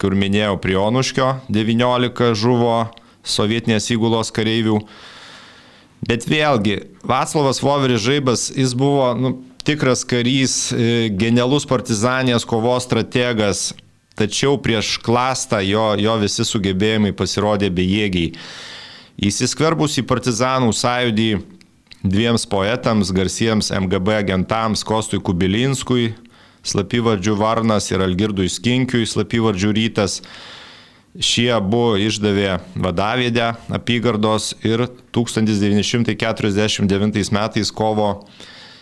kur 0.00 0.16
minėjau, 0.18 0.58
Prionuškio 0.62 1.30
19 1.52 2.34
žuvo 2.38 2.76
sovietinės 3.24 3.90
įgulos 3.94 4.32
kareivių. 4.34 4.80
Bet 6.04 6.26
vėlgi, 6.28 6.80
Vaclavas 7.06 7.62
Voveris 7.64 8.02
Žaibas, 8.04 8.48
jis 8.52 8.74
buvo 8.76 9.08
nu, 9.16 9.30
tikras 9.64 10.04
karys, 10.04 10.68
e, 10.72 11.08
genialus 11.08 11.64
partizanės 11.68 12.44
kovos 12.44 12.84
strategas, 12.84 13.70
tačiau 14.18 14.58
prieš 14.60 14.98
klastą 15.04 15.62
jo, 15.64 15.94
jo 15.98 16.18
visi 16.20 16.44
sugebėjimai 16.44 17.14
pasirodė 17.16 17.70
bejėgiai. 17.72 18.34
Įsiskverbus 19.24 19.96
į 20.02 20.04
partizanų 20.10 20.74
sąjūdį 20.76 21.30
dviems 22.04 22.44
poetams, 22.50 23.12
garsiems 23.14 23.72
MGB 23.72 24.18
agentams 24.18 24.84
Kostui 24.84 25.22
Kubilinskui, 25.24 26.12
slapyvardžių 26.64 27.36
Varnas 27.38 27.88
ir 27.92 28.04
Algirdui 28.04 28.50
Skinkiui, 28.52 29.06
slapyvardžių 29.08 29.72
Rytas, 29.78 30.20
Šie 31.14 31.46
abu 31.54 31.94
išdavė 32.02 32.56
vadavėdę 32.74 33.52
apygardos 33.76 34.48
ir 34.66 34.88
1949 35.14 37.30
metais 37.30 37.70
kovo 37.70 38.26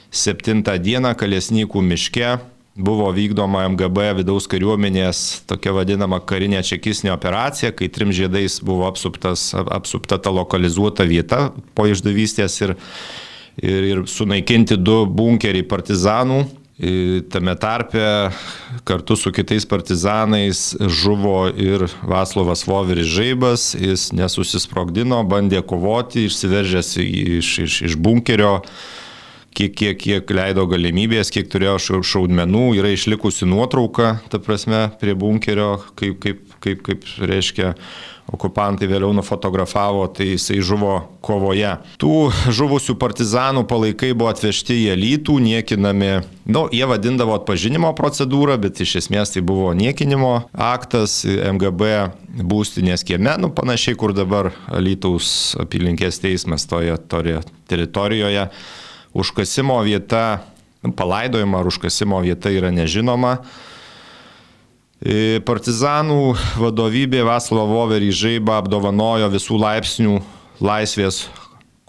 7 0.08 0.64
dieną 0.80 1.12
Kalesnykų 1.20 1.82
miške 1.84 2.40
buvo 2.72 3.12
vykdoma 3.12 3.68
MGB 3.68 4.16
vidaus 4.22 4.48
kariuomenės 4.48 5.44
tokia 5.44 5.76
vadinama 5.76 6.24
karinė 6.24 6.64
čekisnė 6.64 7.12
operacija, 7.12 7.68
kai 7.76 7.92
trim 7.92 8.08
žiedais 8.16 8.64
buvo 8.64 8.88
apsuptas, 8.88 9.52
apsupta 9.52 10.16
ta 10.16 10.32
lokalizuota 10.32 11.04
vieta 11.04 11.52
po 11.76 11.84
išdavystės 11.84 12.56
ir, 12.64 12.72
ir, 13.60 13.80
ir 13.92 14.08
sunaikinti 14.08 14.80
du 14.80 15.04
bunkeriai 15.04 15.68
partizanų 15.68 16.48
Tame 17.28 17.52
tarpe 17.60 18.30
kartu 18.84 19.16
su 19.16 19.32
kitais 19.32 19.66
partizanais 19.68 20.76
žuvo 20.80 21.50
ir 21.52 21.84
Vaslovas 22.02 22.64
Voveris 22.66 23.06
Žaibas, 23.12 23.74
jis 23.76 24.08
nesusisprogdino, 24.16 25.20
bandė 25.28 25.60
kovoti, 25.68 26.24
išsiveržęs 26.30 26.94
iš, 27.04 27.50
iš, 27.66 27.76
iš 27.90 27.98
bunkerio, 28.00 28.62
kiek, 29.52 29.76
kiek, 29.76 30.00
kiek 30.00 30.32
leido 30.32 30.64
galimybės, 30.70 31.30
kiek 31.34 31.52
turėjo 31.52 32.00
šaudmenų, 32.00 32.64
yra 32.80 32.94
išlikusi 32.96 33.46
nuotrauka, 33.52 34.16
ta 34.32 34.40
prasme, 34.40 34.86
prie 34.96 35.12
bunkerio, 35.12 35.74
kaip, 36.00 36.16
kaip, 36.24 36.51
kaip, 36.62 36.82
kaip 36.86 37.06
reiškia, 37.20 37.74
okupantai 38.30 38.86
vėliau 38.86 39.10
nufotografavo, 39.16 40.04
tai 40.14 40.32
jisai 40.32 40.60
žuvo 40.64 40.94
kovoje. 41.24 41.72
Tų 42.00 42.30
žuvusių 42.54 42.94
partizanų 43.00 43.64
palaikai 43.68 44.12
buvo 44.14 44.30
atvežti 44.30 44.76
į 44.84 44.92
Elytų, 44.94 45.38
niekinami, 45.42 46.12
nu, 46.46 46.64
jie 46.72 46.86
vadindavo 46.88 47.34
atpažinimo 47.36 47.90
procedūrą, 47.98 48.56
bet 48.62 48.80
iš 48.84 49.00
esmės 49.02 49.34
tai 49.34 49.42
buvo 49.46 49.72
niekinimo 49.76 50.32
aktas 50.54 51.22
MGB 51.26 51.90
būstinės 52.46 53.04
kieme, 53.08 53.34
nu, 53.42 53.50
panašiai 53.52 53.98
kur 53.98 54.14
dabar 54.16 54.52
Elytaus 54.72 55.52
apylinkės 55.60 56.22
teismas 56.22 56.66
toje, 56.70 56.96
toje 57.10 57.42
teritorijoje. 57.70 58.48
Užkasimo 59.12 59.76
vieta, 59.84 60.40
nu, 60.86 60.94
palaidojimo 60.96 61.58
ar 61.58 61.68
užkasimo 61.68 62.22
vieta 62.24 62.54
yra 62.54 62.72
nežinoma. 62.72 63.40
E, 65.02 65.40
partizanų 65.42 66.36
vadovybė 66.62 67.24
Vaslavo 67.26 67.66
Voverį 67.72 68.12
Žaibą 68.14 68.60
apdovanojo 68.60 69.26
visų 69.32 69.56
laipsnių 69.58 70.20
laisvės 70.62 71.24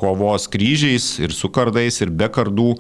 kovos 0.02 0.48
kryžiais 0.50 1.20
ir 1.22 1.36
su 1.38 1.52
kardais 1.54 2.02
ir 2.02 2.10
be 2.10 2.26
kardų. 2.34 2.72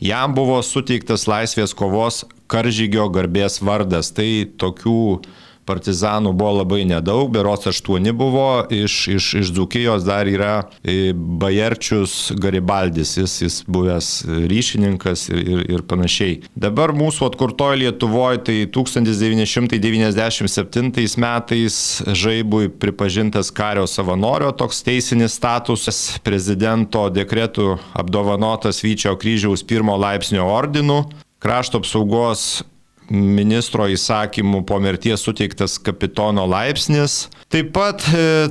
Jam 0.00 0.32
buvo 0.32 0.56
suteiktas 0.64 1.26
laisvės 1.28 1.76
kovos 1.76 2.22
karžygio 2.48 3.10
garbės 3.12 3.60
vardas. 3.60 4.08
Tai 4.16 4.48
tokių 4.56 5.20
partizanų 5.68 6.32
buvo 6.36 6.52
labai 6.62 6.82
nedaug, 6.88 7.30
berots 7.32 7.66
aštuoni 7.70 8.12
buvo, 8.16 8.66
iš, 8.72 9.08
iš, 9.12 9.34
iš 9.42 9.52
Dzukijos 9.54 10.04
dar 10.06 10.26
yra 10.30 10.54
e, 10.82 11.12
Bajerčius 11.14 12.32
Garibaldis, 12.40 13.16
jis, 13.18 13.42
jis 13.44 13.64
buvęs 13.70 14.06
ryšininkas 14.50 15.28
ir, 15.32 15.40
ir, 15.42 15.60
ir 15.76 15.80
panašiai. 15.88 16.34
Dabar 16.58 16.92
mūsų 16.96 17.20
atkurtoje 17.30 17.76
Lietuvoje 17.82 18.38
tai 18.48 18.58
1997 18.74 21.16
metais 21.22 21.74
žaibui 22.06 22.66
pripažintas 22.82 23.46
kario 23.54 23.86
savanorio 23.90 24.50
toks 24.56 24.82
teisinis 24.86 25.36
statusas, 25.38 25.98
prezidento 26.24 27.02
dekretų 27.12 27.76
apdovanotas 27.98 28.82
Vyčio 28.84 29.12
kryžiaus 29.20 29.62
pirmo 29.66 29.94
laipsnio 30.00 30.44
ordinu, 30.50 30.98
krašto 31.42 31.78
apsaugos 31.82 32.62
ministro 33.10 33.86
įsakymų 33.90 34.62
po 34.66 34.78
mirties 34.80 35.24
suteiktas 35.24 35.78
kapitono 35.82 36.44
laipsnis. 36.48 37.28
Taip 37.52 37.72
pat 37.74 38.04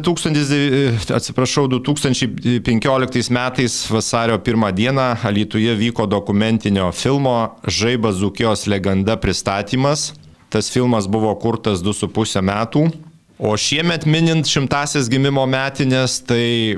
1000, 0.06 0.38
e, 0.54 0.92
atsiprašau, 1.16 1.68
2015 1.72 3.32
metais 3.34 3.78
vasario 3.90 4.38
1 4.38 4.72
dieną 4.72 5.08
Alytuje 5.24 5.76
vyko 5.76 6.08
dokumentinio 6.08 6.92
filmo 6.92 7.56
Žaibas 7.68 8.16
Zukijos 8.16 8.68
legenda 8.68 9.18
pristatymas. 9.18 10.14
Tas 10.50 10.70
filmas 10.70 11.08
buvo 11.08 11.34
kurtas 11.40 11.80
2,5 11.80 12.42
metų. 12.42 12.92
O 13.40 13.56
šiemet 13.58 14.06
minint 14.06 14.46
šimtasias 14.46 15.08
gimimo 15.10 15.48
metinės, 15.50 16.20
tai 16.22 16.78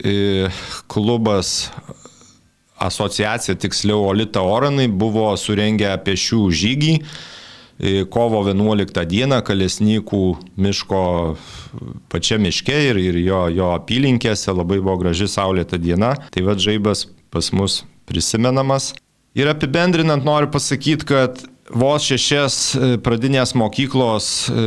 e, 0.00 0.48
klubas 0.88 1.68
asociacija, 2.78 3.56
tiksliau 3.58 4.06
Olita 4.08 4.42
Oranai, 4.44 4.88
buvo 4.88 5.30
surengę 5.36 5.90
pešių 6.06 6.40
žygį 6.60 6.94
e, 6.98 8.04
kovo 8.10 8.44
11 8.46 9.04
dieną 9.10 9.40
Kalesnykų 9.46 10.22
miško 10.56 11.02
pačia 12.12 12.38
miške 12.42 12.78
ir, 12.90 13.02
ir 13.02 13.20
jo, 13.22 13.44
jo 13.52 13.72
apylinkėse 13.76 14.54
labai 14.54 14.80
buvo 14.80 14.98
graži 15.02 15.28
saulėta 15.30 15.80
diena. 15.80 16.14
Tai 16.34 16.46
vad 16.46 16.62
žaibas 16.62 17.06
pas 17.34 17.52
mus 17.52 17.82
prisimenamas. 18.08 18.94
Ir 19.38 19.50
apibendrinant 19.50 20.24
noriu 20.26 20.50
pasakyti, 20.50 21.06
kad 21.06 21.42
vos 21.70 22.04
šešias 22.08 22.56
e, 22.74 22.90
pradinės 23.04 23.54
mokyklos 23.58 24.28
e, 24.48 24.62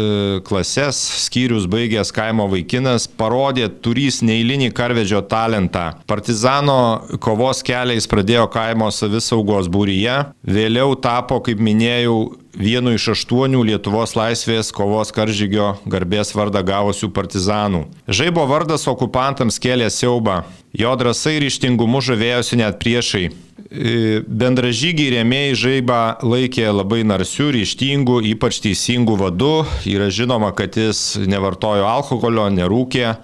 klases 0.48 1.00
skyrius 1.26 1.68
baigęs 1.72 2.14
kaimo 2.16 2.48
vaikinas 2.52 3.08
parodė 3.20 3.68
turys 3.84 4.22
neįlinį 4.26 4.72
karvedžio 4.78 5.24
talentą. 5.32 5.92
Partizano 6.10 7.08
kovos 7.24 7.64
keliais 7.66 8.08
pradėjo 8.12 8.48
kaimo 8.54 8.92
savisaugos 8.94 9.70
būryje, 9.72 10.18
vėliau 10.46 10.96
tapo, 11.02 11.42
kaip 11.46 11.62
minėjau, 11.62 12.18
vienu 12.58 12.96
iš 12.96 13.12
aštuonių 13.16 13.64
Lietuvos 13.70 14.16
laisvės 14.18 14.72
kovos 14.76 15.12
karžygio 15.16 15.76
garbės 15.90 16.34
vardą 16.36 16.64
gavusių 16.66 17.12
partizanų. 17.16 17.86
Žaibo 18.12 18.46
vardas 18.50 18.88
okupantams 18.92 19.60
kėlė 19.62 19.90
siaubą. 19.92 20.42
Jo 20.76 20.94
drąsai 20.96 21.38
ir 21.40 21.48
ištingumu 21.50 22.02
žavėjosi 22.04 22.60
net 22.62 22.80
priešai. 22.80 23.26
E, 23.72 24.22
bendražygiai 24.28 25.16
rėmėjai 25.18 25.58
žaibą 25.60 26.02
laikė 26.24 26.70
labai 26.72 27.02
narsių, 27.08 27.52
ryštingų, 27.58 28.22
ypač 28.34 28.62
teisingų 28.64 29.18
vadų. 29.26 29.56
Yra 29.92 30.12
žinoma, 30.12 30.52
kad 30.56 30.76
jis 30.80 31.20
nevartojo 31.28 31.88
alkoholio, 31.88 32.50
nerūkė. 32.56 33.16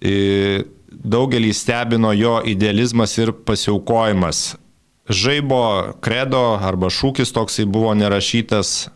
E, 0.00 0.64
daugelį 0.88 1.52
stebino 1.56 2.14
jo 2.16 2.38
idealizmas 2.48 3.16
ir 3.20 3.32
pasiaukojimas 3.32 4.56
žaibo 5.08 5.94
kredo 6.04 6.58
arba 6.62 6.90
šūkis 6.92 7.32
toksai 7.34 7.66
buvo 7.68 7.94
nerašytas, 7.98 8.88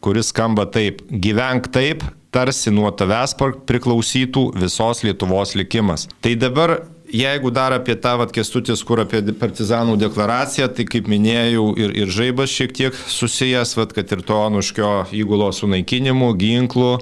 kuris 0.00 0.32
skamba 0.34 0.66
taip- 0.66 1.02
gyvenk 1.24 1.70
taip, 1.72 2.02
tarsi 2.30 2.70
nuo 2.70 2.90
tavęs 2.90 3.34
priklausytų 3.66 4.52
visos 4.54 5.02
Lietuvos 5.02 5.54
likimas. 5.54 6.08
Tai 6.20 6.34
dabar 6.34 6.82
Jeigu 7.06 7.50
dar 7.54 7.70
apie 7.72 7.94
tą 7.94 8.16
vat 8.18 8.32
kestutis, 8.34 8.80
kur 8.82 8.98
apie 8.98 9.20
partizanų 9.38 9.94
deklaraciją, 10.00 10.66
tai 10.74 10.84
kaip 10.90 11.06
minėjau, 11.06 11.68
ir, 11.78 11.92
ir 12.02 12.10
žaibas 12.10 12.50
šiek 12.50 12.72
tiek 12.74 12.94
susijęs, 12.94 13.76
vat, 13.78 13.92
kad 13.94 14.10
ir 14.10 14.24
to 14.26 14.40
Anuškio 14.48 15.06
įgulo 15.14 15.52
sunaikinimu, 15.54 16.32
ginklų. 16.34 16.96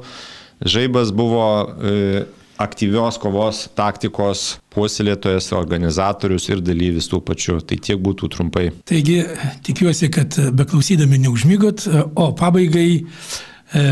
Žaibas 0.60 1.08
buvo 1.16 1.46
e, 1.64 2.26
aktyvios 2.64 3.18
kovos 3.20 3.64
taktikos 3.78 4.44
puoselėtojas, 4.74 5.52
organizatorius 5.54 6.48
ir 6.50 6.62
dalyvis 6.64 7.08
tų 7.12 7.20
pačių. 7.28 7.58
Tai 7.68 7.78
tiek 7.88 8.00
būtų 8.02 8.30
trumpai. 8.34 8.68
Taigi, 8.88 9.20
tikiuosi, 9.66 10.10
kad 10.14 10.38
beklausydami 10.56 11.20
neužmygot, 11.26 11.86
o 12.18 12.30
pabaigai 12.38 12.88
e, 13.00 13.84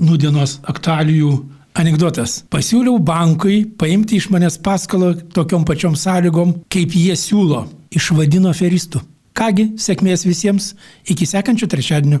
nudienos 0.00 0.58
aktualijų 0.70 1.34
anegdotas. 1.74 2.42
Pasiūliau 2.52 3.00
bankui 3.02 3.64
paimti 3.78 4.18
iš 4.20 4.30
manęs 4.32 4.60
paskolą 4.62 5.14
tokiom 5.34 5.66
pačiom 5.66 5.98
sąlygom, 5.98 6.60
kaip 6.72 6.94
jie 6.94 7.16
siūlo. 7.18 7.64
Išvadino 7.94 8.50
aferistų. 8.50 9.02
Kągi, 9.34 9.72
sėkmės 9.82 10.22
visiems, 10.26 10.72
iki 11.10 11.26
sekančio 11.26 11.66
trečiadienio. 11.70 12.20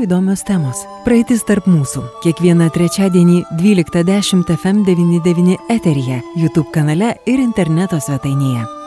įdomios 0.05 0.43
temos. 0.47 0.83
Praeitis 1.05 1.45
tarp 1.47 1.69
mūsų. 1.69 2.03
Kiekvieną 2.25 2.71
trečiadienį 2.73 3.39
12.10 3.61 4.43
FM99 4.57 5.57
eteryje, 5.69 6.21
YouTube 6.35 6.69
kanale 6.73 7.15
ir 7.25 7.41
interneto 7.41 8.01
svetainėje. 8.01 8.80